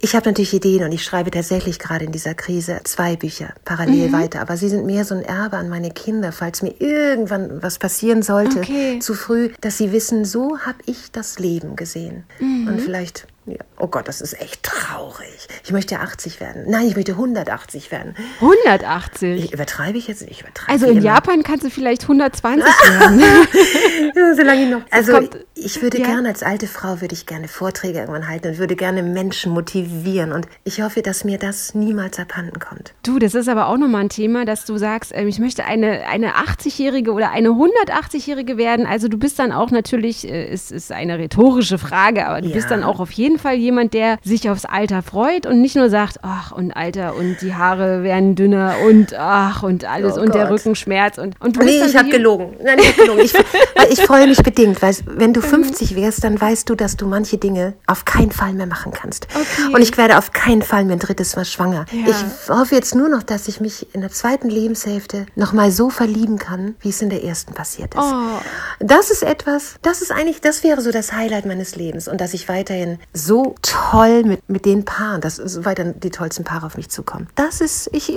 Ich 0.00 0.14
habe 0.14 0.28
natürlich 0.28 0.52
Ideen 0.54 0.84
und 0.84 0.92
ich 0.92 1.02
schreibe 1.04 1.30
tatsächlich 1.30 1.78
gerade 1.78 2.04
in 2.04 2.12
dieser 2.12 2.34
Krise 2.34 2.80
zwei 2.84 3.16
Bücher 3.16 3.54
parallel 3.64 4.08
Mhm. 4.08 4.12
weiter. 4.12 4.40
Aber 4.40 4.56
sie 4.56 4.68
sind 4.68 4.86
mehr 4.86 5.04
so 5.04 5.14
ein 5.14 5.22
Erbe 5.22 5.56
an 5.56 5.68
meine 5.68 5.90
Kinder, 5.90 6.30
falls 6.32 6.62
mir 6.62 6.74
irgendwann 6.80 7.62
was 7.62 7.78
passieren 7.78 8.22
sollte, 8.22 8.58
Okay. 8.60 8.98
zu 9.00 9.14
früh, 9.14 9.50
dass 9.60 9.78
sie 9.78 9.92
wissen, 9.92 10.24
so 10.24 10.58
habe 10.66 10.78
ich 10.86 11.12
das 11.12 11.38
Leben 11.38 11.76
gesehen. 11.76 12.24
Mhm. 12.40 12.68
Und 12.68 12.80
vielleicht. 12.80 13.26
Ja. 13.46 13.56
Oh 13.78 13.88
Gott, 13.88 14.08
das 14.08 14.22
ist 14.22 14.40
echt 14.40 14.62
traurig. 14.62 15.48
Ich 15.64 15.70
möchte 15.70 16.00
80 16.00 16.40
werden. 16.40 16.64
Nein, 16.66 16.86
ich 16.88 16.96
möchte 16.96 17.12
180 17.12 17.90
werden. 17.90 18.14
180. 18.40 19.44
Ich, 19.44 19.52
übertreibe 19.52 19.98
ich 19.98 20.08
jetzt? 20.08 20.22
Ich 20.22 20.40
übertreibe 20.40 20.72
Also 20.72 20.86
in 20.86 20.92
immer. 20.92 21.02
Japan 21.04 21.42
kannst 21.42 21.64
du 21.64 21.70
vielleicht 21.70 22.02
120 22.02 22.64
werden. 22.64 23.20
Solange 24.36 24.62
ich 24.64 24.70
noch. 24.70 24.80
Also 24.90 25.12
kommt- 25.12 25.36
ich 25.54 25.82
würde 25.82 25.98
ja. 25.98 26.06
gerne 26.06 26.28
als 26.28 26.42
alte 26.42 26.66
Frau 26.66 27.00
würde 27.00 27.14
ich 27.14 27.26
gerne 27.26 27.48
Vorträge 27.48 27.98
irgendwann 27.98 28.28
halten 28.28 28.48
und 28.48 28.58
würde 28.58 28.76
gerne 28.76 29.02
Menschen 29.02 29.52
motivieren 29.52 30.32
und 30.32 30.46
ich 30.64 30.80
hoffe, 30.82 31.02
dass 31.02 31.24
mir 31.24 31.38
das 31.38 31.74
niemals 31.74 32.18
abhanden 32.18 32.58
kommt. 32.58 32.92
Du, 33.02 33.18
das 33.18 33.34
ist 33.34 33.48
aber 33.48 33.68
auch 33.68 33.76
nochmal 33.76 34.02
ein 34.02 34.08
Thema, 34.08 34.44
dass 34.44 34.64
du 34.64 34.76
sagst, 34.78 35.12
ähm, 35.14 35.28
ich 35.28 35.38
möchte 35.38 35.64
eine, 35.64 36.06
eine 36.06 36.34
80-Jährige 36.36 37.12
oder 37.12 37.30
eine 37.30 37.50
180-Jährige 37.50 38.56
werden. 38.56 38.86
Also 38.86 39.08
du 39.08 39.18
bist 39.18 39.38
dann 39.38 39.52
auch 39.52 39.70
natürlich, 39.70 40.28
äh, 40.28 40.48
es 40.48 40.70
ist 40.70 40.92
eine 40.92 41.18
rhetorische 41.18 41.78
Frage, 41.78 42.26
aber 42.26 42.40
du 42.40 42.48
Ja. 42.48 42.54
bist 42.54 42.70
dann 42.70 42.82
auch 42.82 43.00
auf 43.00 43.10
jeden 43.12 43.33
Fall 43.38 43.54
jemand, 43.54 43.94
der 43.94 44.18
sich 44.22 44.48
aufs 44.50 44.64
Alter 44.64 45.02
freut 45.02 45.46
und 45.46 45.60
nicht 45.60 45.76
nur 45.76 45.90
sagt, 45.90 46.18
ach 46.22 46.52
und 46.52 46.72
Alter 46.72 47.14
und 47.16 47.36
die 47.40 47.54
Haare 47.54 48.02
werden 48.02 48.34
dünner 48.34 48.76
und 48.86 49.14
ach 49.14 49.62
und 49.62 49.84
alles 49.84 50.16
Oh 50.16 50.20
und 50.20 50.34
der 50.34 50.44
Gott. 50.46 50.52
Rückenschmerz 50.60 51.18
und, 51.18 51.40
und 51.40 51.56
du 51.56 51.64
Nee, 51.64 51.82
ich 51.84 51.96
habe 51.96 52.08
gelogen. 52.08 52.56
Nein, 52.62 52.78
ich 52.80 52.88
habe 52.88 53.02
gelogen. 53.02 53.22
Ich, 53.24 53.34
ich 53.90 54.00
freue 54.02 54.26
mich 54.26 54.42
bedingt, 54.42 54.80
weil 54.82 54.94
wenn 55.06 55.30
Mhm. 55.30 55.34
du 55.34 55.40
50 55.42 55.96
wärst, 55.96 56.22
dann 56.24 56.40
weißt 56.40 56.68
du, 56.68 56.74
dass 56.74 56.96
du 56.96 57.06
manche 57.06 57.38
Dinge 57.38 57.74
auf 57.86 58.04
keinen 58.04 58.30
Fall 58.30 58.52
mehr 58.52 58.66
machen 58.66 58.92
kannst. 58.92 59.26
Okay. 59.34 59.74
Und 59.74 59.80
ich 59.82 59.96
werde 59.96 60.18
auf 60.18 60.32
keinen 60.32 60.62
Fall 60.62 60.84
mehr 60.84 60.96
ein 60.96 61.00
drittes 61.00 61.34
Mal 61.36 61.44
schwanger. 61.44 61.86
Ja. 61.90 62.10
Ich 62.10 62.48
hoffe 62.48 62.74
jetzt 62.74 62.94
nur 62.94 63.08
noch, 63.08 63.22
dass 63.22 63.48
ich 63.48 63.60
mich 63.60 63.94
in 63.94 64.00
der 64.00 64.10
zweiten 64.10 64.48
Lebenshälfte 64.50 65.26
noch 65.34 65.52
mal 65.52 65.70
so 65.70 65.90
verlieben 65.90 66.38
kann, 66.38 66.74
wie 66.80 66.90
es 66.90 67.00
in 67.02 67.10
der 67.10 67.24
ersten 67.24 67.54
passiert 67.54 67.94
ist. 67.94 68.00
Oh. 68.02 68.40
Das 68.80 69.10
ist 69.10 69.22
etwas, 69.22 69.76
das 69.82 70.02
ist 70.02 70.12
eigentlich, 70.12 70.40
das 70.40 70.62
wäre 70.62 70.80
so 70.80 70.90
das 70.90 71.12
Highlight 71.12 71.46
meines 71.46 71.76
Lebens 71.76 72.06
und 72.08 72.20
dass 72.20 72.34
ich 72.34 72.48
weiterhin 72.48 72.98
so 73.12 73.23
toll 73.62 74.24
mit, 74.24 74.48
mit 74.48 74.64
den 74.66 74.84
Paaren, 74.84 75.20
dass 75.20 75.36
so 75.36 75.64
weiter 75.64 75.84
die 75.84 76.10
tollsten 76.10 76.44
Paare 76.44 76.66
auf 76.66 76.76
mich 76.76 76.88
zukommen. 76.90 77.28
Das 77.34 77.60
ist, 77.60 77.88
ich, 77.92 78.12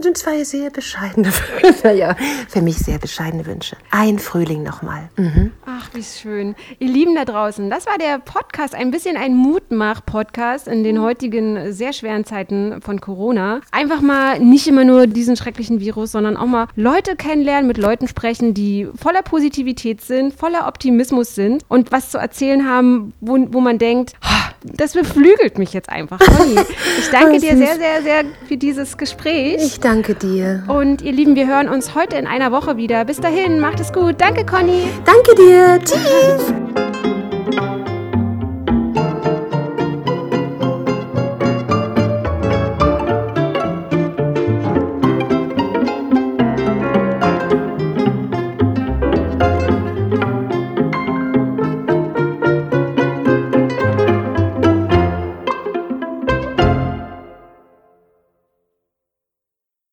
sind 0.00 0.16
zwei 0.16 0.44
sehr 0.44 0.70
bescheidene, 0.70 1.32
naja, 1.84 2.16
für 2.48 2.62
mich 2.62 2.78
sehr 2.78 2.98
bescheidene 2.98 3.46
Wünsche. 3.46 3.76
Ein 3.90 4.18
Frühling 4.18 4.62
nochmal. 4.62 5.10
Mhm. 5.16 5.52
Ach, 5.66 5.90
wie 5.92 6.02
schön. 6.02 6.54
Ihr 6.78 6.88
Lieben 6.88 7.14
da 7.14 7.24
draußen, 7.24 7.68
das 7.70 7.86
war 7.86 7.98
der 7.98 8.18
Podcast, 8.18 8.74
ein 8.74 8.90
bisschen 8.90 9.16
ein 9.16 9.34
Mutmach-Podcast 9.34 10.68
in 10.68 10.84
den 10.84 11.00
heutigen 11.00 11.72
sehr 11.72 11.92
schweren 11.92 12.24
Zeiten 12.24 12.80
von 12.80 13.00
Corona. 13.00 13.60
Einfach 13.70 14.00
mal 14.00 14.38
nicht 14.38 14.66
immer 14.66 14.84
nur 14.84 15.06
diesen 15.06 15.36
schrecklichen 15.36 15.80
Virus, 15.80 16.12
sondern 16.12 16.36
auch 16.36 16.46
mal 16.46 16.68
Leute 16.76 17.16
kennenlernen, 17.16 17.66
mit 17.66 17.78
Leuten 17.78 18.08
sprechen, 18.08 18.54
die 18.54 18.88
voller 18.96 19.22
Positivität 19.22 20.00
sind, 20.00 20.34
voller 20.34 20.66
Optimismus 20.66 21.34
sind 21.34 21.64
und 21.68 21.92
was 21.92 22.10
zu 22.10 22.18
erzählen 22.18 22.68
haben, 22.68 23.12
wo, 23.20 23.38
wo 23.50 23.60
man 23.60 23.78
denkt, 23.78 24.14
"Ah, 24.22 24.45
das 24.74 24.92
beflügelt 24.94 25.58
mich 25.58 25.72
jetzt 25.72 25.88
einfach. 25.88 26.18
Conny, 26.18 26.56
ich 26.98 27.10
danke 27.10 27.36
Oh, 27.36 27.38
dir 27.38 27.56
sehr, 27.56 27.76
sehr, 27.76 28.02
sehr 28.02 28.24
für 28.46 28.56
dieses 28.56 28.96
Gespräch. 28.96 29.56
Ich 29.62 29.80
danke 29.80 30.14
dir. 30.14 30.64
Und 30.68 31.02
ihr 31.02 31.12
Lieben, 31.12 31.34
wir 31.34 31.46
hören 31.46 31.68
uns 31.68 31.94
heute 31.94 32.16
in 32.16 32.26
einer 32.26 32.52
Woche 32.52 32.76
wieder. 32.76 33.04
Bis 33.04 33.20
dahin, 33.20 33.60
macht 33.60 33.80
es 33.80 33.92
gut. 33.92 34.16
Danke, 34.18 34.44
Conny. 34.44 34.88
Danke 35.04 35.34
dir. 35.34 35.78
Tschüss. 35.84 37.25